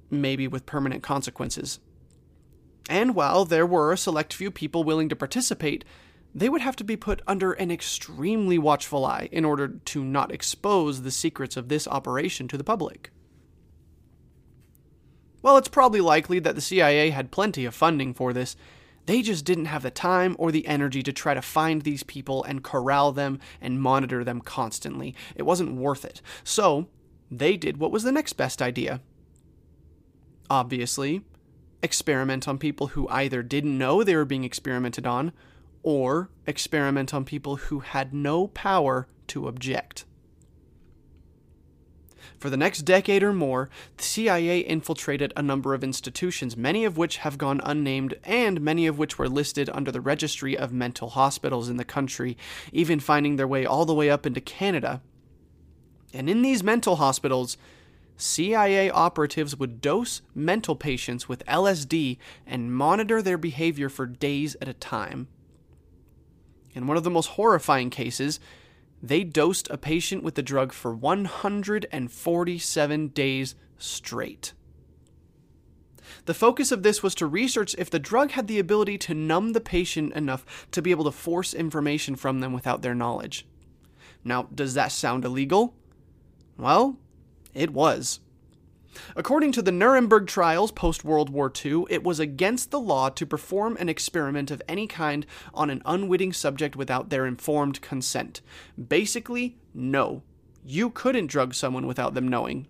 maybe 0.09 0.47
with 0.47 0.65
permanent 0.65 1.03
consequences. 1.03 1.79
And 2.89 3.15
while 3.15 3.45
there 3.45 3.65
were 3.65 3.91
a 3.91 3.97
select 3.97 4.33
few 4.33 4.51
people 4.51 4.83
willing 4.83 5.09
to 5.09 5.15
participate, 5.15 5.83
they 6.33 6.49
would 6.49 6.61
have 6.61 6.75
to 6.75 6.83
be 6.83 6.97
put 6.97 7.21
under 7.25 7.53
an 7.53 7.71
extremely 7.71 8.57
watchful 8.57 9.05
eye 9.05 9.29
in 9.31 9.45
order 9.45 9.67
to 9.67 10.03
not 10.03 10.31
expose 10.31 11.01
the 11.01 11.11
secrets 11.11 11.55
of 11.55 11.69
this 11.69 11.87
operation 11.87 12.47
to 12.49 12.57
the 12.57 12.63
public. 12.63 13.11
While 15.41 15.57
it's 15.57 15.69
probably 15.69 16.01
likely 16.01 16.39
that 16.39 16.55
the 16.55 16.61
CIA 16.61 17.11
had 17.11 17.31
plenty 17.31 17.65
of 17.65 17.73
funding 17.73 18.13
for 18.13 18.33
this, 18.33 18.55
they 19.05 19.21
just 19.21 19.45
didn't 19.45 19.65
have 19.65 19.83
the 19.83 19.91
time 19.91 20.35
or 20.39 20.51
the 20.51 20.67
energy 20.67 21.03
to 21.03 21.13
try 21.13 21.33
to 21.33 21.41
find 21.41 21.83
these 21.83 22.03
people 22.03 22.43
and 22.43 22.63
corral 22.63 23.11
them 23.11 23.39
and 23.61 23.81
monitor 23.81 24.23
them 24.23 24.41
constantly. 24.41 25.15
It 25.35 25.43
wasn't 25.43 25.75
worth 25.75 26.03
it. 26.03 26.21
So, 26.43 26.87
they 27.31 27.57
did 27.57 27.77
what 27.77 27.91
was 27.91 28.03
the 28.03 28.11
next 28.11 28.33
best 28.33 28.61
idea. 28.61 29.01
Obviously, 30.49 31.21
experiment 31.85 32.47
on 32.47 32.57
people 32.57 32.87
who 32.87 33.07
either 33.07 33.41
didn't 33.41 33.77
know 33.77 34.03
they 34.03 34.17
were 34.17 34.25
being 34.25 34.43
experimented 34.43 35.07
on 35.07 35.31
or 35.83 36.29
experiment 36.45 37.13
on 37.13 37.23
people 37.23 37.55
who 37.55 37.79
had 37.79 38.13
no 38.13 38.47
power 38.47 39.07
to 39.27 39.47
object. 39.47 40.03
For 42.39 42.49
the 42.49 42.57
next 42.57 42.81
decade 42.81 43.23
or 43.23 43.33
more, 43.33 43.69
the 43.97 44.03
CIA 44.03 44.59
infiltrated 44.59 45.31
a 45.37 45.41
number 45.41 45.73
of 45.73 45.83
institutions, 45.83 46.57
many 46.57 46.83
of 46.85 46.97
which 46.97 47.17
have 47.17 47.37
gone 47.37 47.61
unnamed 47.63 48.15
and 48.23 48.61
many 48.61 48.87
of 48.87 48.97
which 48.97 49.17
were 49.17 49.29
listed 49.29 49.69
under 49.69 49.91
the 49.91 50.01
registry 50.01 50.57
of 50.57 50.73
mental 50.73 51.09
hospitals 51.09 51.69
in 51.69 51.77
the 51.77 51.85
country, 51.85 52.35
even 52.73 52.99
finding 52.99 53.35
their 53.35 53.47
way 53.47 53.65
all 53.65 53.85
the 53.85 53.93
way 53.93 54.09
up 54.09 54.25
into 54.25 54.41
Canada. 54.41 55.01
And 56.13 56.29
in 56.29 56.41
these 56.41 56.63
mental 56.63 56.97
hospitals, 56.97 57.57
CIA 58.17 58.89
operatives 58.89 59.57
would 59.57 59.81
dose 59.81 60.21
mental 60.33 60.75
patients 60.75 61.27
with 61.27 61.45
LSD 61.45 62.17
and 62.45 62.73
monitor 62.73 63.21
their 63.21 63.37
behavior 63.37 63.89
for 63.89 64.05
days 64.05 64.55
at 64.61 64.67
a 64.67 64.73
time. 64.73 65.27
In 66.73 66.87
one 66.87 66.97
of 66.97 67.03
the 67.03 67.09
most 67.09 67.27
horrifying 67.27 67.89
cases, 67.89 68.39
they 69.01 69.23
dosed 69.23 69.69
a 69.69 69.77
patient 69.77 70.23
with 70.23 70.35
the 70.35 70.43
drug 70.43 70.73
for 70.73 70.93
147 70.93 73.07
days 73.09 73.55
straight. 73.77 74.53
The 76.25 76.33
focus 76.33 76.71
of 76.71 76.83
this 76.83 77.03
was 77.03 77.15
to 77.15 77.27
research 77.27 77.75
if 77.77 77.89
the 77.89 77.99
drug 77.99 78.31
had 78.31 78.47
the 78.47 78.59
ability 78.59 78.97
to 78.99 79.13
numb 79.13 79.53
the 79.53 79.61
patient 79.61 80.13
enough 80.13 80.67
to 80.71 80.81
be 80.81 80.91
able 80.91 81.03
to 81.05 81.11
force 81.11 81.53
information 81.53 82.15
from 82.15 82.39
them 82.39 82.53
without 82.53 82.81
their 82.81 82.95
knowledge. 82.95 83.45
Now, 84.23 84.47
does 84.53 84.73
that 84.73 84.91
sound 84.91 85.25
illegal? 85.25 85.75
Well, 86.57 86.97
it 87.55 87.73
was. 87.73 88.19
According 89.15 89.51
to 89.53 89.61
the 89.61 89.71
Nuremberg 89.71 90.27
trials 90.27 90.71
post 90.71 91.03
World 91.03 91.29
War 91.29 91.51
II, 91.63 91.85
it 91.89 92.03
was 92.03 92.19
against 92.19 92.71
the 92.71 92.79
law 92.79 93.09
to 93.09 93.25
perform 93.25 93.77
an 93.77 93.89
experiment 93.89 94.51
of 94.51 94.61
any 94.67 94.87
kind 94.87 95.25
on 95.53 95.69
an 95.69 95.81
unwitting 95.85 96.33
subject 96.33 96.75
without 96.75 97.09
their 97.09 97.25
informed 97.25 97.81
consent. 97.81 98.41
Basically, 98.87 99.57
no. 99.73 100.23
You 100.63 100.89
couldn't 100.89 101.27
drug 101.27 101.53
someone 101.53 101.87
without 101.87 102.13
them 102.13 102.27
knowing. 102.27 102.67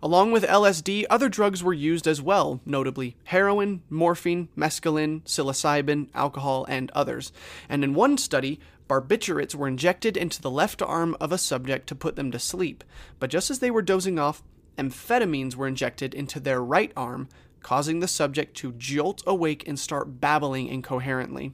Along 0.00 0.30
with 0.30 0.44
LSD, 0.44 1.06
other 1.10 1.28
drugs 1.28 1.62
were 1.62 1.74
used 1.74 2.06
as 2.06 2.22
well, 2.22 2.60
notably 2.64 3.16
heroin, 3.24 3.82
morphine, 3.90 4.48
mescaline, 4.56 5.22
psilocybin, 5.24 6.08
alcohol, 6.14 6.64
and 6.68 6.90
others. 6.92 7.32
And 7.68 7.82
in 7.82 7.94
one 7.94 8.16
study, 8.16 8.60
barbiturates 8.88 9.54
were 9.54 9.68
injected 9.68 10.16
into 10.16 10.40
the 10.40 10.50
left 10.50 10.82
arm 10.82 11.16
of 11.20 11.30
a 11.30 11.38
subject 11.38 11.86
to 11.88 11.94
put 11.94 12.16
them 12.16 12.30
to 12.32 12.38
sleep, 12.38 12.82
but 13.18 13.30
just 13.30 13.50
as 13.50 13.58
they 13.58 13.70
were 13.70 13.82
dozing 13.82 14.18
off, 14.18 14.42
amphetamines 14.78 15.54
were 15.54 15.68
injected 15.68 16.14
into 16.14 16.40
their 16.40 16.62
right 16.62 16.92
arm, 16.96 17.28
causing 17.62 18.00
the 18.00 18.08
subject 18.08 18.56
to 18.56 18.72
jolt 18.72 19.22
awake 19.26 19.66
and 19.68 19.78
start 19.78 20.20
babbling 20.20 20.68
incoherently. 20.68 21.52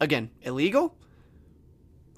Again, 0.00 0.30
illegal? 0.42 0.96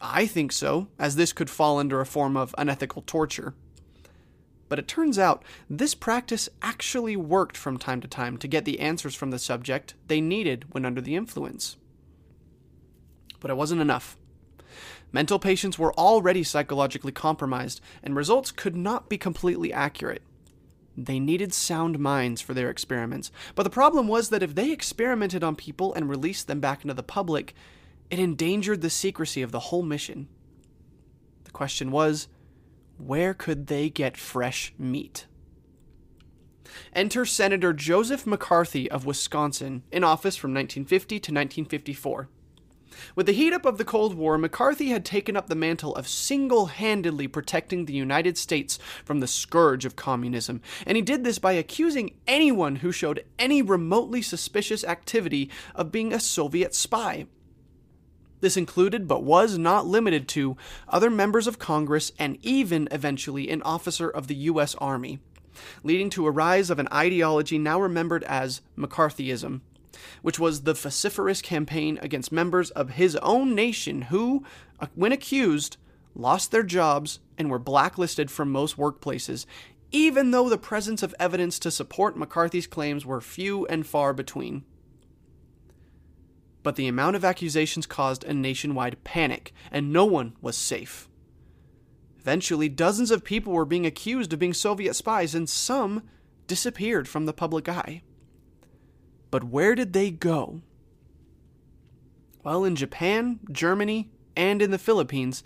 I 0.00 0.26
think 0.26 0.52
so, 0.52 0.88
as 0.98 1.16
this 1.16 1.32
could 1.32 1.50
fall 1.50 1.78
under 1.78 2.00
a 2.00 2.06
form 2.06 2.36
of 2.36 2.54
unethical 2.56 3.02
torture. 3.02 3.54
But 4.68 4.78
it 4.78 4.88
turns 4.88 5.18
out 5.18 5.44
this 5.68 5.94
practice 5.94 6.48
actually 6.62 7.16
worked 7.16 7.56
from 7.56 7.76
time 7.76 8.00
to 8.00 8.08
time 8.08 8.38
to 8.38 8.48
get 8.48 8.64
the 8.64 8.80
answers 8.80 9.14
from 9.14 9.30
the 9.30 9.38
subject 9.38 9.94
they 10.06 10.20
needed 10.20 10.66
when 10.72 10.86
under 10.86 11.00
the 11.00 11.16
influence 11.16 11.76
but 13.40 13.50
it 13.50 13.56
wasn't 13.56 13.80
enough. 13.80 14.16
Mental 15.12 15.38
patients 15.38 15.78
were 15.78 15.92
already 15.94 16.44
psychologically 16.44 17.12
compromised, 17.12 17.80
and 18.02 18.14
results 18.14 18.52
could 18.52 18.76
not 18.76 19.08
be 19.08 19.18
completely 19.18 19.72
accurate. 19.72 20.22
They 20.96 21.18
needed 21.18 21.52
sound 21.52 21.98
minds 21.98 22.40
for 22.40 22.54
their 22.54 22.70
experiments. 22.70 23.32
But 23.54 23.62
the 23.64 23.70
problem 23.70 24.06
was 24.06 24.28
that 24.28 24.42
if 24.42 24.54
they 24.54 24.70
experimented 24.70 25.42
on 25.42 25.56
people 25.56 25.94
and 25.94 26.08
released 26.08 26.46
them 26.46 26.60
back 26.60 26.82
into 26.82 26.94
the 26.94 27.02
public, 27.02 27.54
it 28.10 28.18
endangered 28.18 28.82
the 28.82 28.90
secrecy 28.90 29.42
of 29.42 29.52
the 29.52 29.60
whole 29.60 29.82
mission. 29.82 30.28
The 31.44 31.50
question 31.50 31.90
was 31.90 32.28
where 32.98 33.34
could 33.34 33.68
they 33.68 33.88
get 33.88 34.16
fresh 34.16 34.74
meat? 34.78 35.26
Enter 36.92 37.24
Senator 37.24 37.72
Joseph 37.72 38.26
McCarthy 38.26 38.90
of 38.90 39.06
Wisconsin, 39.06 39.82
in 39.90 40.04
office 40.04 40.36
from 40.36 40.52
1950 40.52 41.14
to 41.16 41.32
1954. 41.32 42.28
With 43.14 43.26
the 43.26 43.32
heat 43.32 43.52
up 43.52 43.64
of 43.64 43.78
the 43.78 43.84
Cold 43.84 44.14
War, 44.14 44.38
McCarthy 44.38 44.88
had 44.88 45.04
taken 45.04 45.36
up 45.36 45.48
the 45.48 45.54
mantle 45.54 45.94
of 45.94 46.08
single 46.08 46.66
handedly 46.66 47.28
protecting 47.28 47.84
the 47.84 47.92
United 47.92 48.36
States 48.38 48.78
from 49.04 49.20
the 49.20 49.26
scourge 49.26 49.84
of 49.84 49.96
communism, 49.96 50.60
and 50.86 50.96
he 50.96 51.02
did 51.02 51.24
this 51.24 51.38
by 51.38 51.52
accusing 51.52 52.14
anyone 52.26 52.76
who 52.76 52.92
showed 52.92 53.24
any 53.38 53.62
remotely 53.62 54.22
suspicious 54.22 54.84
activity 54.84 55.50
of 55.74 55.92
being 55.92 56.12
a 56.12 56.20
Soviet 56.20 56.74
spy. 56.74 57.26
This 58.40 58.56
included, 58.56 59.06
but 59.06 59.22
was 59.22 59.58
not 59.58 59.86
limited 59.86 60.26
to, 60.28 60.56
other 60.88 61.10
members 61.10 61.46
of 61.46 61.58
Congress 61.58 62.12
and 62.18 62.38
even, 62.42 62.88
eventually, 62.90 63.50
an 63.50 63.62
officer 63.62 64.08
of 64.08 64.28
the 64.28 64.34
U.S. 64.34 64.74
Army, 64.76 65.18
leading 65.82 66.08
to 66.10 66.26
a 66.26 66.30
rise 66.30 66.70
of 66.70 66.78
an 66.78 66.88
ideology 66.92 67.58
now 67.58 67.80
remembered 67.80 68.24
as 68.24 68.62
McCarthyism 68.78 69.60
which 70.22 70.38
was 70.38 70.62
the 70.62 70.74
vociferous 70.74 71.42
campaign 71.42 71.98
against 72.02 72.32
members 72.32 72.70
of 72.70 72.90
his 72.90 73.16
own 73.16 73.54
nation 73.54 74.02
who, 74.02 74.44
uh, 74.78 74.86
when 74.94 75.12
accused, 75.12 75.76
lost 76.14 76.50
their 76.50 76.62
jobs 76.62 77.20
and 77.38 77.50
were 77.50 77.58
blacklisted 77.58 78.30
from 78.30 78.50
most 78.50 78.76
workplaces, 78.76 79.46
even 79.92 80.30
though 80.30 80.48
the 80.48 80.58
presence 80.58 81.02
of 81.02 81.14
evidence 81.18 81.58
to 81.58 81.70
support 81.70 82.16
McCarthy's 82.16 82.66
claims 82.66 83.04
were 83.04 83.20
few 83.20 83.66
and 83.66 83.86
far 83.86 84.12
between. 84.12 84.64
But 86.62 86.76
the 86.76 86.88
amount 86.88 87.16
of 87.16 87.24
accusations 87.24 87.86
caused 87.86 88.24
a 88.24 88.34
nationwide 88.34 89.02
panic, 89.02 89.52
and 89.70 89.92
no 89.92 90.04
one 90.04 90.34
was 90.40 90.56
safe. 90.56 91.08
Eventually, 92.18 92.68
dozens 92.68 93.10
of 93.10 93.24
people 93.24 93.52
were 93.54 93.64
being 93.64 93.86
accused 93.86 94.32
of 94.32 94.38
being 94.38 94.52
Soviet 94.52 94.94
spies, 94.94 95.34
and 95.34 95.48
some 95.48 96.02
disappeared 96.46 97.08
from 97.08 97.24
the 97.24 97.32
public 97.32 97.68
eye. 97.68 98.02
But 99.30 99.44
where 99.44 99.74
did 99.74 99.92
they 99.92 100.10
go? 100.10 100.60
Well, 102.42 102.64
in 102.64 102.74
Japan, 102.74 103.40
Germany, 103.50 104.10
and 104.34 104.62
in 104.62 104.70
the 104.70 104.78
Philippines, 104.78 105.44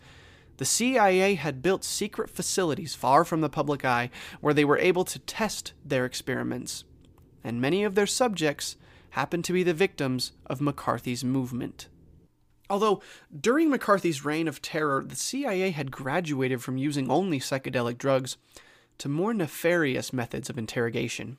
the 0.56 0.64
CIA 0.64 1.34
had 1.34 1.62
built 1.62 1.84
secret 1.84 2.30
facilities 2.30 2.94
far 2.94 3.24
from 3.24 3.40
the 3.40 3.48
public 3.48 3.84
eye 3.84 4.10
where 4.40 4.54
they 4.54 4.64
were 4.64 4.78
able 4.78 5.04
to 5.04 5.18
test 5.18 5.72
their 5.84 6.04
experiments, 6.04 6.84
and 7.42 7.60
many 7.60 7.82
of 7.82 7.96
their 7.96 8.06
subjects 8.06 8.76
happened 9.10 9.44
to 9.44 9.52
be 9.52 9.64
the 9.64 9.74
victims 9.74 10.32
of 10.46 10.60
McCarthy's 10.60 11.24
movement. 11.24 11.88
Although, 12.70 13.02
during 13.38 13.68
McCarthy's 13.68 14.24
reign 14.24 14.48
of 14.48 14.62
terror, 14.62 15.04
the 15.04 15.16
CIA 15.16 15.70
had 15.70 15.90
graduated 15.90 16.62
from 16.62 16.78
using 16.78 17.10
only 17.10 17.40
psychedelic 17.40 17.98
drugs 17.98 18.36
to 18.98 19.08
more 19.08 19.34
nefarious 19.34 20.12
methods 20.12 20.48
of 20.48 20.56
interrogation 20.56 21.36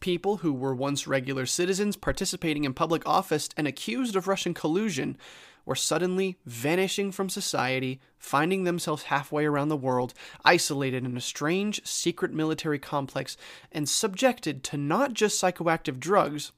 people 0.00 0.38
who 0.38 0.52
were 0.52 0.74
once 0.74 1.06
regular 1.06 1.46
citizens 1.46 1.96
participating 1.96 2.64
in 2.64 2.74
public 2.74 3.06
office 3.06 3.48
and 3.56 3.66
accused 3.66 4.16
of 4.16 4.28
Russian 4.28 4.54
collusion 4.54 5.16
were 5.64 5.74
suddenly 5.74 6.38
vanishing 6.46 7.12
from 7.12 7.28
society, 7.28 8.00
finding 8.18 8.64
themselves 8.64 9.04
halfway 9.04 9.44
around 9.44 9.68
the 9.68 9.76
world, 9.76 10.14
isolated 10.44 11.04
in 11.04 11.16
a 11.16 11.20
strange 11.20 11.84
secret 11.86 12.32
military 12.32 12.78
complex, 12.78 13.36
and 13.70 13.86
subjected 13.88 14.64
to 14.64 14.78
not 14.78 15.12
just 15.12 15.40
psychoactive 15.40 16.00
drugs, 16.00 16.52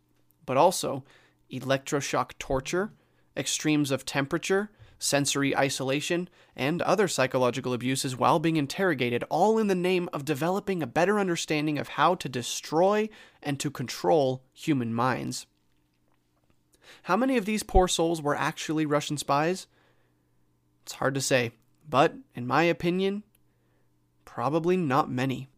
but 0.47 0.57
also 0.57 1.05
electroshock 1.53 2.39
torture, 2.39 2.93
extremes 3.37 3.91
of 3.91 4.07
temperature, 4.07 4.71
sensory 5.01 5.57
isolation, 5.57 6.29
and 6.55 6.81
other 6.83 7.09
psychological 7.09 7.73
abuses 7.73 8.17
while 8.17 8.39
being 8.39 8.57
interrogated, 8.57 9.25
all 9.31 9.59
in 9.59 9.67
the 9.67 9.75
name 9.75 10.09
of 10.13 10.25
developing 10.25 10.83
a 10.83 10.87
better 10.87 11.19
understanding 11.19 11.79
of 11.79 11.89
how 11.89 12.15
to 12.15 12.29
destroy 12.29 13.09
and 13.43 13.59
to 13.59 13.71
control 13.71 14.45
human 14.53 14.95
minds. 14.95 15.47
How 17.05 17.17
many 17.17 17.37
of 17.37 17.47
these 17.47 17.63
poor 17.63 17.89
souls 17.89 18.21
were 18.21 18.37
actually 18.37 18.87
Russian 18.87 19.17
spies? 19.17 19.67
It's 20.83 20.93
hard 20.93 21.15
to 21.15 21.21
say, 21.21 21.53
but 21.89 22.15
in 22.35 22.47
my 22.47 22.65
opinion, 22.65 23.25
probably 24.25 24.77
not 24.77 25.11
many. 25.11 25.49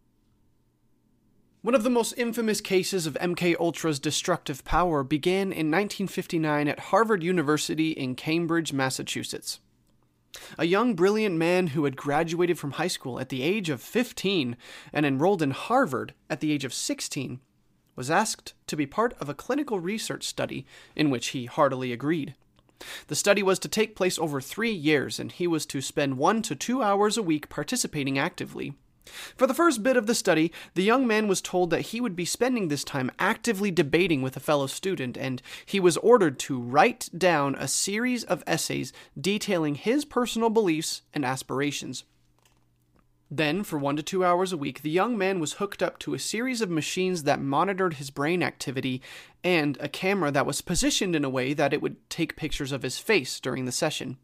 One 1.63 1.77
of 1.77 1.85
the 1.85 1.91
most 1.91 2.15
infamous 2.17 2.61
cases 2.61 3.07
of 3.07 3.15
MK 3.21 3.55
Ultra's 3.61 4.01
destructive 4.01 4.65
power 4.65 5.05
began 5.05 5.53
in 5.53 5.71
1959 5.71 6.67
at 6.67 6.81
Harvard 6.81 7.23
University 7.23 7.93
in 7.93 8.17
Cambridge, 8.17 8.73
Massachusetts. 8.73 9.61
A 10.59 10.65
young, 10.65 10.95
brilliant 10.97 11.37
man 11.37 11.69
who 11.69 11.85
had 11.85 11.95
graduated 11.97 12.59
from 12.59 12.73
high 12.73 12.89
school 12.89 13.21
at 13.21 13.29
the 13.29 13.43
age 13.43 13.71
of 13.71 13.81
15 13.81 14.57
and 14.93 15.07
enrolled 15.07 15.41
in 15.41 15.53
Harvard 15.53 16.15
at 16.29 16.41
the 16.41 16.51
age 16.51 16.65
of 16.65 16.75
16 16.75 17.39
was 17.95 18.11
asked 18.11 18.55
to 18.67 18.75
be 18.75 18.85
part 18.85 19.15
of 19.21 19.29
a 19.29 19.35
clinical 19.35 19.79
research 19.79 20.25
study 20.25 20.67
in 20.97 21.11
which 21.11 21.29
he 21.29 21.47
heartily 21.47 21.93
agreed. 21.93 22.35
The 23.07 23.15
study 23.15 23.45
was 23.45 23.61
to 23.61 23.69
take 23.69 23.95
place 23.95 24.19
over 24.19 24.41
three 24.41 24.73
years, 24.73 25.21
and 25.21 25.31
he 25.31 25.47
was 25.47 25.65
to 25.67 25.81
spend 25.81 26.19
one 26.19 26.43
to 26.43 26.57
two 26.57 26.83
hours 26.83 27.17
a 27.17 27.23
week 27.23 27.49
participating 27.49 28.19
actively 28.19 28.75
for 29.37 29.47
the 29.47 29.55
first 29.55 29.83
bit 29.83 29.97
of 29.97 30.07
the 30.07 30.15
study, 30.15 30.53
the 30.75 30.83
young 30.83 31.07
man 31.07 31.29
was 31.29 31.41
told 31.41 31.71
that 31.71 31.81
he 31.83 32.01
would 32.01 32.15
be 32.15 32.25
spending 32.25 32.69
this 32.69 32.85
time 32.85 33.11
actively 33.19 33.71
debating 33.71 34.23
with 34.23 34.37
a 34.37 34.41
fellow 34.41 34.67
student, 34.67 35.17
and 35.17 35.43
he 35.67 35.81
was 35.81 35.97
ordered 35.99 36.39
to 36.41 36.61
write 36.61 37.09
down 37.17 37.55
a 37.57 37.69
series 37.69 38.25
of 38.25 38.45
essays 38.47 38.93
detailing 39.21 39.75
his 39.75 40.05
personal 40.05 40.51
beliefs 40.51 41.03
and 41.13 41.25
aspirations. 41.25 42.05
Then, 43.35 43.63
for 43.63 43.79
one 43.79 43.97
to 43.97 44.03
two 44.03 44.27
hours 44.27 44.53
a 44.53 44.59
week, 44.59 44.83
the 44.83 44.91
young 44.91 45.17
man 45.17 45.41
was 45.41 45.55
hooked 45.55 45.83
up 45.83 45.99
to 46.01 46.13
a 46.13 46.19
series 46.19 46.61
of 46.61 46.69
machines 46.69 47.23
that 47.23 47.41
monitored 47.41 47.95
his 47.95 48.11
brain 48.11 48.43
activity 48.43 49.01
and 49.43 49.79
a 49.81 49.89
camera 49.89 50.31
that 50.31 50.45
was 50.45 50.61
positioned 50.61 51.17
in 51.17 51.25
a 51.25 51.31
way 51.31 51.55
that 51.55 51.73
it 51.73 51.81
would 51.81 51.97
take 52.11 52.37
pictures 52.37 52.73
of 52.73 52.83
his 52.83 52.99
face 52.99 53.41
during 53.41 53.65
the 53.65 53.73
session. 53.73 54.19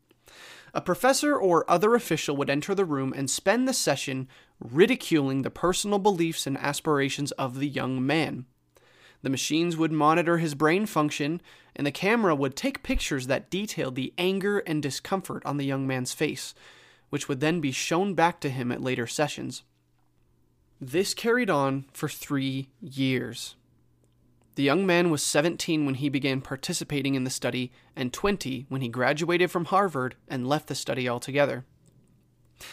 A 0.75 0.83
professor 0.83 1.35
or 1.35 1.69
other 1.71 1.95
official 1.95 2.37
would 2.37 2.51
enter 2.51 2.75
the 2.75 2.85
room 2.85 3.15
and 3.17 3.31
spend 3.31 3.67
the 3.67 3.73
session 3.73 4.29
ridiculing 4.61 5.43
the 5.43 5.51
personal 5.51 5.99
beliefs 5.99 6.47
and 6.47 6.59
aspirations 6.59 7.33
of 7.33 7.59
the 7.59 7.69
young 7.69 8.05
man. 8.05 8.47
The 9.23 9.31
machines 9.31 9.77
would 9.77 9.93
monitor 9.93 10.39
his 10.39 10.55
brain 10.55 10.87
function, 10.87 11.41
and 11.75 11.87
the 11.87 11.93
camera 11.93 12.35
would 12.35 12.57
take 12.57 12.83
pictures 12.83 13.27
that 13.27 13.51
detailed 13.51 13.95
the 13.95 14.15
anger 14.17 14.61
and 14.61 14.83
discomfort 14.83 15.45
on 15.45 15.57
the 15.57 15.67
young 15.67 15.87
man's 15.87 16.13
face, 16.13 16.55
which 17.11 17.29
would 17.29 17.41
then 17.41 17.61
be 17.61 17.73
shown 17.73 18.15
back 18.15 18.41
to 18.41 18.51
him 18.51 18.71
at 18.71 18.83
later 18.83 19.07
sessions. 19.07 19.63
This 20.81 21.15
carried 21.15 21.51
on 21.51 21.87
for 21.93 22.09
three 22.09 22.69
years. 22.81 23.57
The 24.55 24.63
young 24.63 24.87
man 24.87 25.11
was 25.11 25.23
17 25.23 25.87
when 25.87 25.95
he 25.95 26.09
began 26.09 26.41
participating 26.41 27.15
in 27.15 27.25
the 27.25 27.31
study 27.31 27.73
and 27.95 28.13
20 28.13 28.67
when 28.69 28.81
he 28.81 28.89
graduated 28.89 29.51
from 29.51 29.67
Harvard 29.67 30.17
and 30.29 30.49
left 30.49 30.67
the 30.67 30.75
study 30.75 31.09
altogether. 31.09 31.65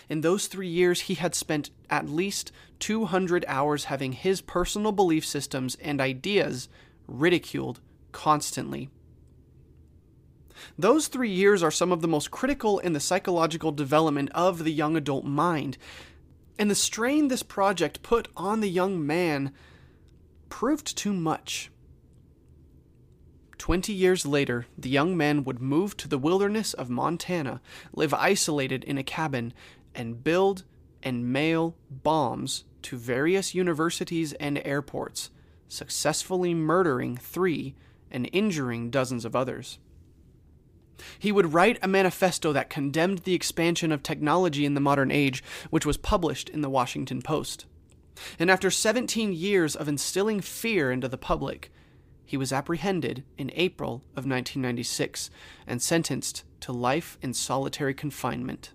In 0.09 0.21
those 0.21 0.47
three 0.47 0.67
years, 0.67 1.01
he 1.01 1.15
had 1.15 1.35
spent 1.35 1.69
at 1.89 2.09
least 2.09 2.51
200 2.79 3.45
hours 3.47 3.85
having 3.85 4.13
his 4.13 4.41
personal 4.41 4.91
belief 4.91 5.25
systems 5.25 5.75
and 5.75 6.01
ideas 6.01 6.69
ridiculed 7.07 7.79
constantly. 8.11 8.89
Those 10.77 11.07
three 11.07 11.29
years 11.29 11.61
are 11.61 11.71
some 11.71 11.91
of 11.91 12.01
the 12.01 12.07
most 12.07 12.31
critical 12.31 12.79
in 12.79 12.93
the 12.93 12.99
psychological 12.99 13.71
development 13.71 14.29
of 14.33 14.63
the 14.63 14.71
young 14.71 14.95
adult 14.95 15.25
mind, 15.25 15.77
and 16.57 16.71
the 16.71 16.75
strain 16.75 17.27
this 17.27 17.43
project 17.43 18.01
put 18.01 18.29
on 18.37 18.61
the 18.61 18.69
young 18.69 19.05
man 19.05 19.53
proved 20.49 20.97
too 20.97 21.13
much. 21.13 21.69
Twenty 23.57 23.93
years 23.93 24.25
later, 24.25 24.67
the 24.77 24.89
young 24.89 25.17
man 25.17 25.43
would 25.43 25.59
move 25.59 25.97
to 25.97 26.07
the 26.07 26.17
wilderness 26.17 26.73
of 26.73 26.89
Montana, 26.89 27.61
live 27.93 28.13
isolated 28.13 28.83
in 28.83 28.97
a 28.97 29.03
cabin, 29.03 29.53
and 29.95 30.23
build 30.23 30.63
and 31.01 31.31
mail 31.31 31.75
bombs 31.89 32.65
to 32.83 32.97
various 32.97 33.55
universities 33.55 34.33
and 34.33 34.61
airports, 34.65 35.29
successfully 35.67 36.53
murdering 36.53 37.17
three 37.17 37.75
and 38.11 38.29
injuring 38.31 38.89
dozens 38.89 39.25
of 39.25 39.35
others. 39.35 39.79
He 41.19 41.31
would 41.31 41.53
write 41.53 41.79
a 41.81 41.87
manifesto 41.87 42.53
that 42.53 42.69
condemned 42.69 43.19
the 43.19 43.33
expansion 43.33 43.91
of 43.91 44.01
technology 44.01 44.65
in 44.65 44.73
the 44.73 44.79
modern 44.79 45.11
age, 45.11 45.43
which 45.69 45.85
was 45.85 45.97
published 45.97 46.49
in 46.49 46.61
the 46.61 46.69
Washington 46.69 47.21
Post. 47.21 47.65
And 48.39 48.49
after 48.49 48.71
17 48.71 49.33
years 49.33 49.75
of 49.75 49.87
instilling 49.87 50.39
fear 50.39 50.91
into 50.91 51.07
the 51.07 51.17
public, 51.17 51.71
he 52.25 52.37
was 52.37 52.53
apprehended 52.53 53.23
in 53.37 53.51
April 53.55 54.03
of 54.11 54.25
1996 54.25 55.29
and 55.67 55.81
sentenced 55.81 56.43
to 56.61 56.71
life 56.71 57.17
in 57.21 57.33
solitary 57.33 57.93
confinement. 57.93 58.71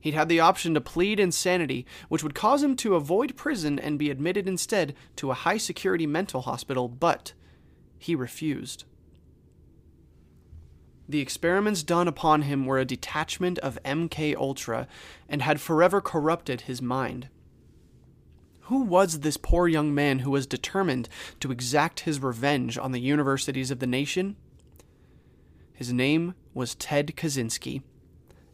He'd 0.00 0.14
had 0.14 0.28
the 0.28 0.40
option 0.40 0.74
to 0.74 0.80
plead 0.80 1.18
insanity, 1.18 1.86
which 2.08 2.22
would 2.22 2.34
cause 2.34 2.62
him 2.62 2.76
to 2.76 2.94
avoid 2.94 3.36
prison 3.36 3.78
and 3.78 3.98
be 3.98 4.10
admitted 4.10 4.46
instead 4.46 4.94
to 5.16 5.30
a 5.30 5.34
high 5.34 5.58
security 5.58 6.06
mental 6.06 6.42
hospital, 6.42 6.88
but 6.88 7.32
he 7.98 8.14
refused. 8.14 8.84
The 11.08 11.20
experiments 11.20 11.82
done 11.82 12.08
upon 12.08 12.42
him 12.42 12.66
were 12.66 12.78
a 12.78 12.84
detachment 12.84 13.58
of 13.60 13.78
MK 13.84 14.36
Ultra 14.36 14.88
and 15.28 15.42
had 15.42 15.60
forever 15.60 16.00
corrupted 16.00 16.62
his 16.62 16.82
mind. 16.82 17.28
Who 18.62 18.82
was 18.82 19.20
this 19.20 19.36
poor 19.36 19.68
young 19.68 19.94
man 19.94 20.20
who 20.20 20.32
was 20.32 20.46
determined 20.46 21.08
to 21.38 21.52
exact 21.52 22.00
his 22.00 22.20
revenge 22.20 22.76
on 22.76 22.90
the 22.90 23.00
universities 23.00 23.70
of 23.70 23.78
the 23.78 23.86
nation? 23.86 24.34
His 25.72 25.92
name 25.92 26.34
was 26.52 26.74
Ted 26.74 27.14
Kaczynski 27.16 27.82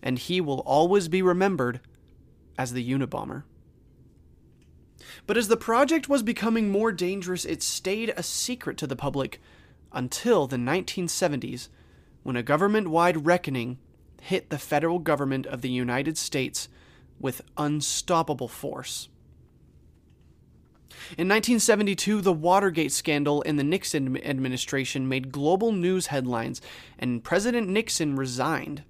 and 0.03 0.19
he 0.19 0.41
will 0.41 0.61
always 0.61 1.09
be 1.09 1.23
remembered 1.23 1.81
as 2.59 2.73
the 2.73 2.91
Unabomber. 2.91 3.45
But 5.27 5.37
as 5.37 5.49
the 5.49 5.57
project 5.57 6.09
was 6.09 6.23
becoming 6.23 6.71
more 6.71 6.93
dangerous, 6.93 7.45
it 7.45 7.63
stayed 7.63 8.13
a 8.17 8.23
secret 8.23 8.77
to 8.79 8.87
the 8.87 8.97
public 8.97 9.41
until 9.93 10.47
the 10.47 10.57
1970s, 10.57 11.69
when 12.23 12.37
a 12.37 12.43
government 12.43 12.89
wide 12.89 13.27
reckoning 13.27 13.79
hit 14.21 14.51
the 14.51 14.59
federal 14.59 14.99
government 14.99 15.47
of 15.47 15.61
the 15.61 15.71
United 15.71 16.17
States 16.17 16.69
with 17.19 17.43
unstoppable 17.57 18.49
force. 18.49 19.09
In 21.19 21.29
1972, 21.29 22.21
the 22.21 22.33
Watergate 22.33 22.93
scandal 22.93 23.43
in 23.43 23.57
the 23.57 23.65
Nixon 23.65 24.17
administration 24.25 25.09
made 25.09 25.33
global 25.33 25.73
news 25.73 26.07
headlines, 26.07 26.61
and 26.99 27.25
President 27.25 27.69
Nixon 27.69 28.15
resigned. 28.15 28.85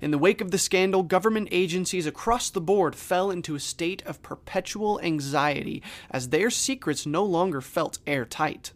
In 0.00 0.10
the 0.10 0.18
wake 0.18 0.40
of 0.40 0.50
the 0.50 0.58
scandal, 0.58 1.02
government 1.02 1.48
agencies 1.50 2.06
across 2.06 2.50
the 2.50 2.60
board 2.60 2.94
fell 2.94 3.30
into 3.30 3.54
a 3.54 3.60
state 3.60 4.02
of 4.06 4.22
perpetual 4.22 5.00
anxiety 5.00 5.82
as 6.10 6.28
their 6.28 6.50
secrets 6.50 7.06
no 7.06 7.24
longer 7.24 7.60
felt 7.60 7.98
airtight. 8.06 8.72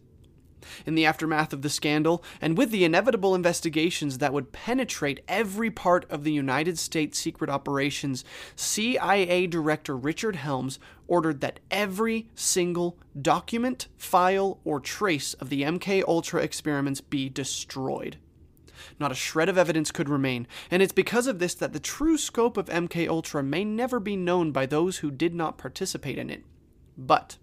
In 0.85 0.95
the 0.95 1.07
aftermath 1.07 1.53
of 1.53 1.63
the 1.63 1.71
scandal, 1.71 2.23
and 2.41 2.57
with 2.57 2.71
the 2.71 2.85
inevitable 2.85 3.35
investigations 3.35 4.19
that 4.19 4.33
would 4.33 4.53
penetrate 4.53 5.25
every 5.27 5.71
part 5.71 6.05
of 6.11 6.23
the 6.23 6.33
United 6.33 6.79
States 6.79 7.19
secret 7.19 7.51
operations, 7.51 8.25
CIA 8.57 9.47
Director 9.47 9.97
Richard 9.97 10.37
Helms 10.37 10.79
ordered 11.09 11.41
that 11.41 11.61
every 11.71 12.29
single 12.35 12.99
document, 13.21 13.89
file, 13.97 14.61
or 14.65 14.81
trace 14.81 15.35
of 15.35 15.49
the 15.49 15.63
MK 15.63 16.05
Ultra 16.07 16.43
experiments 16.43 17.01
be 17.01 17.29
destroyed. 17.29 18.19
Not 18.99 19.13
a 19.13 19.15
shred 19.15 19.49
of 19.49 19.59
evidence 19.59 19.91
could 19.91 20.09
remain, 20.09 20.47
and 20.71 20.83
it's 20.83 20.93
because 20.93 21.27
of 21.27 21.39
this 21.39 21.55
that 21.55 21.73
the 21.73 21.81
true 21.81 22.17
scope 22.17 22.57
of 22.57 22.67
MK 22.67 23.09
Ultra 23.09 23.43
may 23.43 23.65
never 23.65 24.01
be 24.01 24.17
known 24.17 24.53
by 24.53 24.67
those 24.67 24.99
who 24.99 25.11
did 25.11 25.35
not 25.35 25.59
participate 25.59 26.19
in 26.19 26.31
it. 26.31 26.45
But 26.97 27.39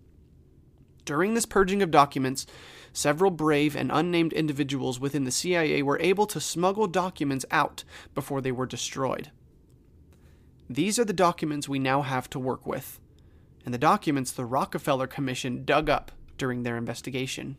during 1.06 1.34
this 1.34 1.46
purging 1.46 1.82
of 1.82 1.90
documents, 1.90 2.46
several 2.92 3.32
brave 3.32 3.76
and 3.76 3.92
unnamed 3.94 4.34
individuals 4.34 5.00
within 5.00 5.24
the 5.24 5.32
CIA 5.32 5.82
were 5.82 6.00
able 6.00 6.26
to 6.28 6.42
smuggle 6.42 6.88
documents 6.88 7.46
out 7.50 7.84
before 8.14 8.42
they 8.42 8.52
were 8.52 8.66
destroyed. 8.66 9.32
These 10.70 11.00
are 11.00 11.06
the 11.06 11.14
documents 11.14 11.70
we 11.70 11.80
now 11.80 12.02
have 12.02 12.30
to 12.32 12.40
work 12.40 12.68
with, 12.68 13.00
and 13.64 13.74
the 13.74 13.78
documents 13.78 14.32
the 14.32 14.44
Rockefeller 14.44 15.08
Commission 15.08 15.64
dug 15.64 15.90
up 15.90 16.12
during 16.38 16.64
their 16.64 16.76
investigation. 16.76 17.56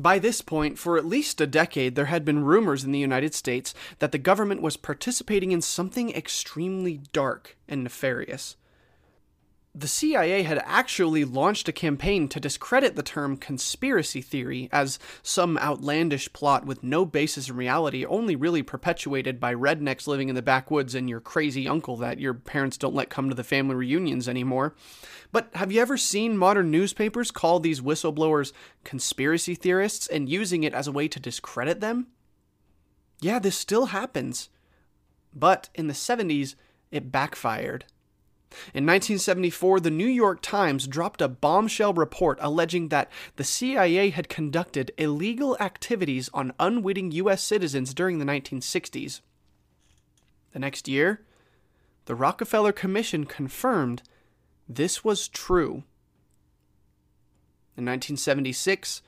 By 0.00 0.18
this 0.18 0.40
point, 0.40 0.78
for 0.78 0.96
at 0.96 1.04
least 1.04 1.42
a 1.42 1.46
decade, 1.46 1.94
there 1.94 2.06
had 2.06 2.24
been 2.24 2.42
rumors 2.42 2.84
in 2.84 2.92
the 2.92 2.98
United 2.98 3.34
States 3.34 3.74
that 3.98 4.12
the 4.12 4.18
government 4.18 4.62
was 4.62 4.78
participating 4.78 5.52
in 5.52 5.60
something 5.60 6.10
extremely 6.10 7.02
dark 7.12 7.58
and 7.68 7.84
nefarious. 7.84 8.56
The 9.72 9.86
CIA 9.86 10.42
had 10.42 10.60
actually 10.64 11.24
launched 11.24 11.68
a 11.68 11.72
campaign 11.72 12.26
to 12.30 12.40
discredit 12.40 12.96
the 12.96 13.04
term 13.04 13.36
conspiracy 13.36 14.20
theory 14.20 14.68
as 14.72 14.98
some 15.22 15.56
outlandish 15.58 16.32
plot 16.32 16.66
with 16.66 16.82
no 16.82 17.04
basis 17.04 17.48
in 17.48 17.54
reality, 17.54 18.04
only 18.04 18.34
really 18.34 18.64
perpetuated 18.64 19.38
by 19.38 19.54
rednecks 19.54 20.08
living 20.08 20.28
in 20.28 20.34
the 20.34 20.42
backwoods 20.42 20.96
and 20.96 21.08
your 21.08 21.20
crazy 21.20 21.68
uncle 21.68 21.96
that 21.98 22.18
your 22.18 22.34
parents 22.34 22.76
don't 22.76 22.96
let 22.96 23.10
come 23.10 23.28
to 23.28 23.34
the 23.36 23.44
family 23.44 23.76
reunions 23.76 24.28
anymore. 24.28 24.74
But 25.30 25.50
have 25.54 25.70
you 25.70 25.80
ever 25.80 25.96
seen 25.96 26.36
modern 26.36 26.72
newspapers 26.72 27.30
call 27.30 27.60
these 27.60 27.80
whistleblowers 27.80 28.52
conspiracy 28.82 29.54
theorists 29.54 30.08
and 30.08 30.28
using 30.28 30.64
it 30.64 30.74
as 30.74 30.88
a 30.88 30.92
way 30.92 31.06
to 31.06 31.20
discredit 31.20 31.78
them? 31.78 32.08
Yeah, 33.20 33.38
this 33.38 33.56
still 33.56 33.86
happens. 33.86 34.48
But 35.32 35.68
in 35.76 35.86
the 35.86 35.94
70s, 35.94 36.56
it 36.90 37.12
backfired. 37.12 37.84
In 38.74 38.84
1974, 38.84 39.80
the 39.80 39.90
New 39.90 40.06
York 40.06 40.40
Times 40.42 40.88
dropped 40.88 41.22
a 41.22 41.28
bombshell 41.28 41.92
report 41.94 42.38
alleging 42.40 42.88
that 42.88 43.10
the 43.36 43.44
CIA 43.44 44.10
had 44.10 44.28
conducted 44.28 44.92
illegal 44.98 45.56
activities 45.60 46.28
on 46.34 46.52
unwitting 46.58 47.12
U.S. 47.12 47.42
citizens 47.42 47.94
during 47.94 48.18
the 48.18 48.24
1960s. 48.24 49.20
The 50.52 50.58
next 50.58 50.88
year, 50.88 51.22
the 52.06 52.14
Rockefeller 52.16 52.72
Commission 52.72 53.24
confirmed 53.24 54.02
this 54.68 55.04
was 55.04 55.28
true. 55.28 55.84
In 57.76 57.84
1976, 57.86 59.02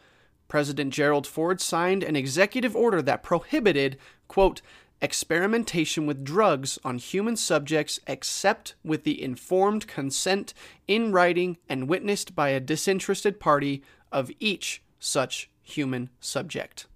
President 0.46 0.92
Gerald 0.92 1.26
Ford 1.26 1.61
signed 1.61 2.02
an 2.02 2.14
executive 2.14 2.76
order 2.76 3.02
that 3.02 3.22
prohibited, 3.22 3.98
quote, 4.28 4.62
experimentation 5.03 6.07
with 6.07 6.25
drugs 6.25 6.79
on 6.85 6.97
human 6.97 7.37
subjects 7.37 8.01
except 8.07 8.75
with 8.85 9.05
the 9.05 9.23
informed 9.23 9.87
consent 9.87 10.55
in 10.87 11.12
writing 11.12 11.59
and 11.69 11.88
witnessed 11.88 12.35
by 12.35 12.51
a 12.51 12.61
disinterested 12.61 13.38
party 13.41 13.83
of 14.11 14.31
each 14.38 14.83
such 14.99 15.51
human 15.62 16.09
subject. 16.21 16.87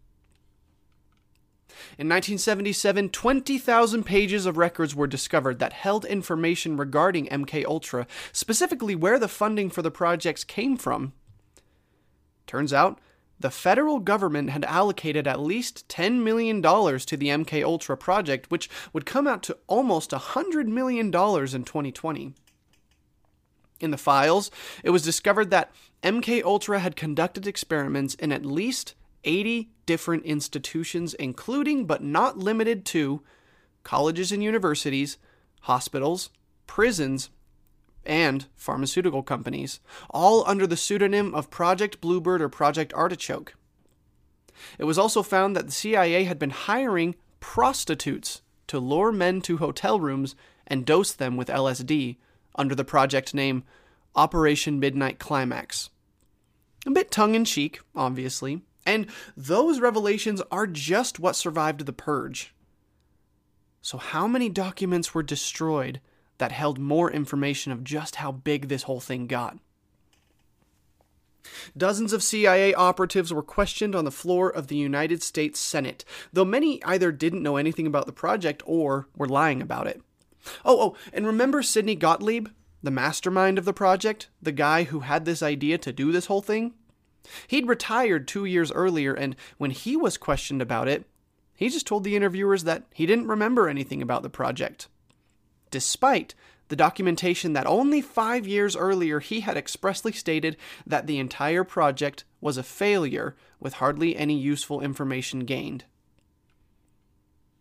In 1.99 2.09
1977, 2.09 3.11
20,000 3.11 4.05
pages 4.05 4.47
of 4.47 4.57
records 4.57 4.95
were 4.95 5.07
discovered 5.07 5.59
that 5.59 5.75
held 5.75 6.05
information 6.07 6.77
regarding 6.77 7.27
MK 7.27 7.67
Ultra, 7.67 8.07
specifically 8.33 8.95
where 8.95 9.19
the 9.19 9.29
funding 9.29 9.69
for 9.69 9.83
the 9.83 9.91
projects 9.91 10.45
came 10.45 10.77
from. 10.77 11.13
Turns 12.47 12.73
out, 12.73 12.99
the 13.39 13.51
federal 13.51 13.99
government 13.99 14.51
had 14.51 14.65
allocated 14.65 15.27
at 15.27 15.41
least 15.41 15.87
$10 15.89 16.23
million 16.23 16.63
to 16.63 17.17
the 17.17 17.29
MK 17.29 17.63
Ultra 17.63 17.97
project, 17.97 18.51
which 18.51 18.71
would 18.93 19.07
come 19.07 19.27
out 19.27 19.43
to 19.45 19.59
almost 19.67 20.11
$100 20.11 20.67
million 20.67 21.07
in 21.07 21.13
2020. 21.13 22.35
In 23.79 23.91
the 23.91 23.99
files, 23.99 24.51
it 24.83 24.91
was 24.91 25.03
discovered 25.03 25.51
that 25.51 25.71
MK 26.03 26.43
Ultra 26.43 26.79
had 26.79 26.97
conducted 26.97 27.47
experiments 27.47 28.15
in 28.15 28.33
at 28.33 28.47
least 28.47 28.95
80 29.25 29.71
different 29.85 30.25
institutions, 30.25 31.13
including 31.15 31.85
but 31.85 32.03
not 32.03 32.39
limited 32.39 32.87
to 32.87 33.23
colleges 33.83 34.33
and 34.33 34.43
universities, 34.43 35.19
hospitals, 35.63 36.31
prisons, 36.67 37.29
and 38.07 38.47
pharmaceutical 38.55 39.23
companies, 39.23 39.81
all 40.11 40.45
under 40.47 40.67
the 40.67 40.77
pseudonym 40.77 41.35
of 41.35 41.51
Project 41.51 42.01
Bluebird 42.01 42.41
or 42.41 42.49
Project 42.49 42.93
Artichoke. 42.95 43.55
It 44.79 44.85
was 44.85 44.99
also 44.99 45.23
found 45.23 45.55
that 45.55 45.67
the 45.67 45.73
CIA 45.73 46.25
had 46.25 46.39
been 46.39 46.51
hiring 46.51 47.15
prostitutes 47.41 48.43
to 48.69 48.79
lure 48.79 49.13
men 49.13 49.41
to 49.43 49.59
hotel 49.59 50.01
rooms 50.01 50.35
and 50.67 50.85
dose 50.85 51.13
them 51.13 51.37
with 51.37 51.49
LSD 51.49 52.17
under 52.57 52.75
the 52.75 52.85
project 52.85 53.35
name 53.35 53.65
Operation 54.15 54.81
Midnight 54.81 55.19
Climax. 55.19 55.91
A 56.87 56.91
bit 56.91 57.11
tongue 57.11 57.35
in 57.35 57.45
cheek, 57.45 57.81
obviously, 57.95 58.63
and 58.85 59.07
those 59.37 59.81
revelations 59.81 60.41
are 60.51 60.67
just 60.67 61.19
what 61.19 61.37
survived 61.37 61.85
the 61.85 61.93
purge. 61.93 62.55
So, 63.83 63.99
how 63.99 64.27
many 64.27 64.49
documents 64.49 65.15
were 65.15 65.23
destroyed 65.23 66.01
that 66.39 66.53
held 66.53 66.79
more 66.79 67.11
information 67.11 67.73
of 67.73 67.85
just 67.85 68.17
how 68.17 68.33
big 68.33 68.69
this 68.69 68.85
whole 68.85 69.01
thing 69.01 69.27
got. 69.27 69.59
Dozens 71.77 72.13
of 72.13 72.23
CIA 72.23 72.75
operatives 72.75 73.33
were 73.33 73.43
questioned 73.43 73.95
on 73.95 74.05
the 74.05 74.11
floor 74.11 74.51
of 74.51 74.67
the 74.67 74.77
United 74.77 75.23
States 75.23 75.61
Senate, 75.61 76.05
though 76.33 76.45
many 76.45 76.83
either 76.85 77.13
didn't 77.13 77.43
know 77.43 77.57
anything 77.57 77.87
about 77.87 78.07
the 78.07 78.13
project 78.13 78.63
or 78.67 79.09
were 79.17 79.29
lying 79.29 79.63
about 79.63 79.87
it. 79.87 80.01
Oh, 80.65 80.81
oh, 80.81 80.97
and 81.13 81.27
remember 81.27 81.63
Sidney 81.63 81.95
Gottlieb, 81.95 82.49
the 82.83 82.91
mastermind 82.91 83.59
of 83.59 83.65
the 83.65 83.73
project, 83.73 84.29
the 84.41 84.53
guy 84.53 84.85
who 84.85 85.01
had 85.01 85.25
this 85.25 85.43
idea 85.43 85.79
to 85.79 85.93
do 85.93 86.13
this 86.13 86.27
whole 86.27 86.43
thing? 86.43 86.75
He'd 87.49 87.67
retired 87.67 88.29
two 88.29 88.45
years 88.45 88.71
earlier, 88.71 89.13
and 89.13 89.35
when 89.59 89.73
he 89.73 89.97
was 89.97 90.17
questioned 90.17 90.63
about 90.63 90.87
it, 90.87 91.05
he 91.55 91.69
just 91.69 91.87
told 91.87 92.05
the 92.05 92.15
interviewers 92.15 92.65
that 92.65 92.85
he 92.93 93.07
didn't 93.07 93.27
remember 93.27 93.69
anything 93.69 94.03
about 94.03 94.23
the 94.23 94.31
project 94.31 94.89
despite 95.77 96.35
the 96.69 96.75
documentation 96.75 97.53
that 97.53 97.67
only 97.67 98.01
five 98.01 98.47
years 98.47 98.75
earlier 98.75 99.21
he 99.21 99.41
had 99.41 99.59
expressly 99.59 100.11
stated 100.11 100.57
that 100.87 101.07
the 101.07 101.19
entire 101.19 101.65
project 101.65 102.25
was 102.41 102.57
a 102.57 102.63
failure 102.63 103.37
with 103.61 103.75
hardly 103.75 104.17
any 104.17 104.39
useful 104.39 104.81
information 104.81 105.41
gained. 105.41 105.85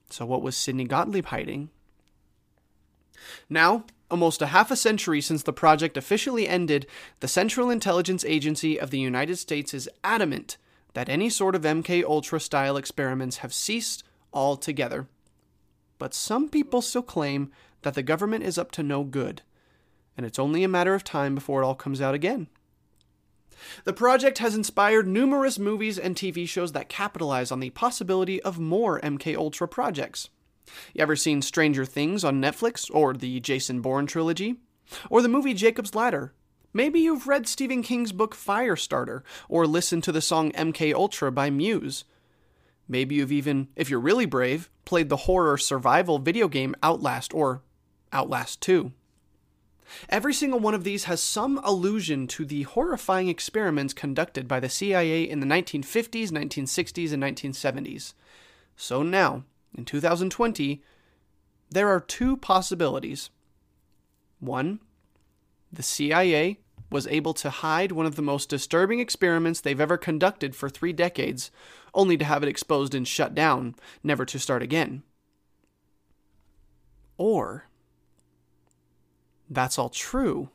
So, 0.09 0.25
what 0.25 0.41
was 0.41 0.55
Sidney 0.55 0.85
Gottlieb 0.85 1.25
hiding? 1.25 1.71
Now, 3.49 3.83
almost 4.09 4.41
a 4.41 4.47
half 4.47 4.71
a 4.71 4.77
century 4.77 5.19
since 5.19 5.43
the 5.43 5.51
project 5.51 5.97
officially 5.97 6.47
ended, 6.47 6.87
the 7.19 7.27
Central 7.27 7.69
Intelligence 7.69 8.23
Agency 8.23 8.79
of 8.79 8.91
the 8.91 8.99
United 8.99 9.35
States 9.35 9.73
is 9.73 9.89
adamant 10.05 10.55
that 10.93 11.09
any 11.09 11.29
sort 11.29 11.53
of 11.53 11.63
MK 11.63 12.05
Ultra 12.05 12.39
style 12.39 12.77
experiments 12.77 13.39
have 13.39 13.53
ceased 13.53 14.05
altogether. 14.31 15.09
But 15.97 16.13
some 16.13 16.49
people 16.49 16.81
still 16.81 17.01
claim 17.01 17.51
that 17.85 17.93
the 17.93 18.03
government 18.03 18.43
is 18.43 18.57
up 18.57 18.71
to 18.71 18.83
no 18.83 19.03
good, 19.03 19.43
and 20.17 20.25
it's 20.25 20.39
only 20.39 20.63
a 20.63 20.67
matter 20.67 20.95
of 20.95 21.03
time 21.03 21.35
before 21.35 21.61
it 21.61 21.65
all 21.65 21.75
comes 21.75 22.01
out 22.01 22.15
again. 22.15 22.47
The 23.83 23.93
project 23.93 24.39
has 24.39 24.55
inspired 24.55 25.07
numerous 25.07 25.59
movies 25.59 25.97
and 25.97 26.15
TV 26.15 26.47
shows 26.47 26.71
that 26.73 26.89
capitalize 26.89 27.51
on 27.51 27.59
the 27.59 27.69
possibility 27.69 28.41
of 28.41 28.59
more 28.59 28.99
MK 29.01 29.37
Ultra 29.37 29.67
projects. 29.67 30.29
You 30.93 31.01
ever 31.01 31.15
seen 31.15 31.41
Stranger 31.41 31.85
Things 31.85 32.23
on 32.23 32.41
Netflix 32.41 32.89
or 32.93 33.13
the 33.13 33.39
Jason 33.39 33.81
Bourne 33.81 34.07
trilogy? 34.07 34.55
Or 35.09 35.21
the 35.21 35.29
movie 35.29 35.53
Jacob's 35.53 35.95
Ladder? 35.95 36.33
Maybe 36.73 36.99
you've 36.99 37.27
read 37.27 37.47
Stephen 37.47 37.83
King's 37.83 38.11
book 38.11 38.35
Firestarter 38.35 39.21
or 39.47 39.65
listened 39.67 40.03
to 40.05 40.11
the 40.11 40.21
song 40.21 40.51
MK 40.53 40.93
Ultra 40.93 41.31
by 41.31 41.49
Muse. 41.49 42.03
Maybe 42.87 43.15
you've 43.15 43.31
even, 43.31 43.69
if 43.75 43.89
you're 43.89 43.99
really 43.99 44.25
brave, 44.25 44.69
played 44.83 45.09
the 45.09 45.15
horror 45.15 45.57
survival 45.57 46.19
video 46.19 46.47
game 46.47 46.75
Outlast 46.83 47.33
or 47.33 47.61
Outlast 48.15 48.61
2. 48.61 48.93
Every 50.09 50.33
single 50.33 50.59
one 50.59 50.73
of 50.73 50.83
these 50.83 51.03
has 51.03 51.21
some 51.21 51.59
allusion 51.63 52.27
to 52.27 52.45
the 52.45 52.63
horrifying 52.63 53.27
experiments 53.27 53.93
conducted 53.93 54.47
by 54.47 54.59
the 54.59 54.69
CIA 54.69 55.23
in 55.23 55.41
the 55.41 55.45
1950s, 55.45 56.29
1960s, 56.29 57.11
and 57.13 57.21
1970s. 57.21 58.13
So 58.77 59.03
now, 59.03 59.43
in 59.77 59.85
2020, 59.85 60.81
there 61.69 61.89
are 61.89 61.99
two 61.99 62.37
possibilities. 62.37 63.29
One, 64.39 64.79
the 65.71 65.83
CIA 65.83 66.59
was 66.89 67.07
able 67.07 67.33
to 67.33 67.49
hide 67.49 67.91
one 67.91 68.05
of 68.05 68.15
the 68.15 68.21
most 68.21 68.49
disturbing 68.49 68.99
experiments 68.99 69.59
they've 69.59 69.81
ever 69.81 69.97
conducted 69.97 70.55
for 70.55 70.69
three 70.69 70.93
decades, 70.93 71.51
only 71.93 72.15
to 72.17 72.25
have 72.25 72.43
it 72.43 72.49
exposed 72.49 72.95
and 72.95 73.07
shut 73.07 73.35
down, 73.35 73.75
never 74.03 74.23
to 74.25 74.39
start 74.39 74.63
again. 74.63 75.03
Or, 77.17 77.65
that's 79.49 79.77
all 79.77 79.89
true. 79.89 80.49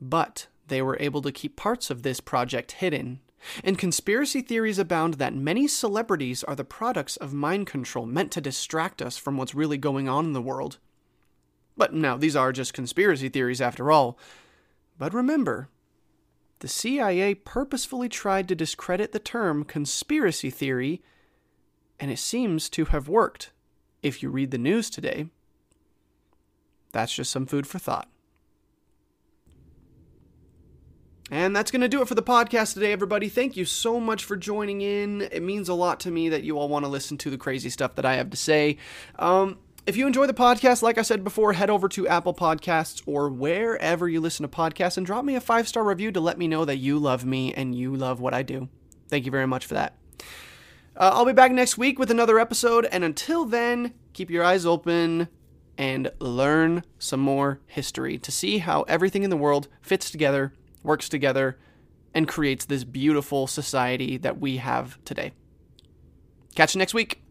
But 0.00 0.46
they 0.68 0.82
were 0.82 0.96
able 1.00 1.22
to 1.22 1.32
keep 1.32 1.56
parts 1.56 1.90
of 1.90 2.02
this 2.02 2.20
project 2.20 2.72
hidden. 2.72 3.20
And 3.62 3.78
conspiracy 3.78 4.40
theories 4.40 4.78
abound 4.78 5.14
that 5.14 5.34
many 5.34 5.68
celebrities 5.68 6.42
are 6.44 6.56
the 6.56 6.64
products 6.64 7.16
of 7.16 7.32
mind 7.32 7.66
control 7.66 8.06
meant 8.06 8.32
to 8.32 8.40
distract 8.40 9.00
us 9.00 9.16
from 9.16 9.36
what's 9.36 9.54
really 9.54 9.78
going 9.78 10.08
on 10.08 10.24
in 10.24 10.32
the 10.32 10.42
world. 10.42 10.78
But 11.76 11.94
now, 11.94 12.16
these 12.16 12.34
are 12.34 12.52
just 12.52 12.74
conspiracy 12.74 13.28
theories 13.28 13.60
after 13.60 13.92
all. 13.92 14.18
But 14.98 15.14
remember, 15.14 15.68
the 16.58 16.68
CIA 16.68 17.34
purposefully 17.34 18.08
tried 18.08 18.48
to 18.48 18.56
discredit 18.56 19.12
the 19.12 19.20
term 19.20 19.64
conspiracy 19.64 20.50
theory, 20.50 21.00
and 22.00 22.10
it 22.10 22.18
seems 22.18 22.68
to 22.70 22.86
have 22.86 23.08
worked, 23.08 23.52
if 24.02 24.22
you 24.22 24.30
read 24.30 24.50
the 24.50 24.58
news 24.58 24.90
today. 24.90 25.28
That's 26.92 27.14
just 27.14 27.30
some 27.30 27.46
food 27.46 27.66
for 27.66 27.78
thought. 27.78 28.08
And 31.30 31.54
that's 31.54 31.70
going 31.70 31.82
to 31.82 31.88
do 31.88 32.00
it 32.00 32.08
for 32.08 32.14
the 32.14 32.22
podcast 32.22 32.72
today, 32.72 32.90
everybody. 32.90 33.28
Thank 33.28 33.56
you 33.56 33.66
so 33.66 34.00
much 34.00 34.24
for 34.24 34.34
joining 34.34 34.80
in. 34.80 35.22
It 35.22 35.42
means 35.42 35.68
a 35.68 35.74
lot 35.74 36.00
to 36.00 36.10
me 36.10 36.30
that 36.30 36.42
you 36.42 36.58
all 36.58 36.68
want 36.68 36.86
to 36.86 36.90
listen 36.90 37.18
to 37.18 37.30
the 37.30 37.36
crazy 37.36 37.68
stuff 37.68 37.96
that 37.96 38.06
I 38.06 38.14
have 38.14 38.30
to 38.30 38.36
say. 38.36 38.78
Um, 39.18 39.58
if 39.86 39.96
you 39.96 40.06
enjoy 40.06 40.26
the 40.26 40.34
podcast, 40.34 40.80
like 40.80 40.96
I 40.96 41.02
said 41.02 41.24
before, 41.24 41.52
head 41.52 41.68
over 41.68 41.88
to 41.90 42.08
Apple 42.08 42.32
Podcasts 42.32 43.02
or 43.04 43.28
wherever 43.28 44.08
you 44.08 44.20
listen 44.20 44.48
to 44.48 44.54
podcasts 44.54 44.96
and 44.96 45.04
drop 45.04 45.24
me 45.24 45.34
a 45.34 45.40
five 45.40 45.68
star 45.68 45.84
review 45.84 46.12
to 46.12 46.20
let 46.20 46.38
me 46.38 46.48
know 46.48 46.64
that 46.64 46.76
you 46.76 46.98
love 46.98 47.26
me 47.26 47.52
and 47.52 47.74
you 47.74 47.94
love 47.94 48.20
what 48.20 48.32
I 48.32 48.42
do. 48.42 48.68
Thank 49.08 49.26
you 49.26 49.30
very 49.30 49.46
much 49.46 49.66
for 49.66 49.74
that. 49.74 49.96
Uh, 50.96 51.10
I'll 51.12 51.26
be 51.26 51.32
back 51.32 51.52
next 51.52 51.78
week 51.78 51.98
with 51.98 52.10
another 52.10 52.38
episode, 52.38 52.86
and 52.86 53.04
until 53.04 53.44
then, 53.44 53.94
keep 54.14 54.30
your 54.30 54.42
eyes 54.42 54.66
open 54.66 55.28
and 55.78 56.10
learn 56.18 56.82
some 56.98 57.20
more 57.20 57.60
history 57.66 58.18
to 58.18 58.32
see 58.32 58.58
how 58.58 58.82
everything 58.82 59.22
in 59.22 59.30
the 59.30 59.36
world 59.36 59.68
fits 59.80 60.10
together, 60.10 60.52
works 60.82 61.08
together, 61.08 61.56
and 62.12 62.26
creates 62.26 62.64
this 62.64 62.82
beautiful 62.82 63.46
society 63.46 64.16
that 64.16 64.40
we 64.40 64.56
have 64.56 65.02
today. 65.04 65.32
Catch 66.56 66.74
you 66.74 66.80
next 66.80 66.94
week. 66.94 67.22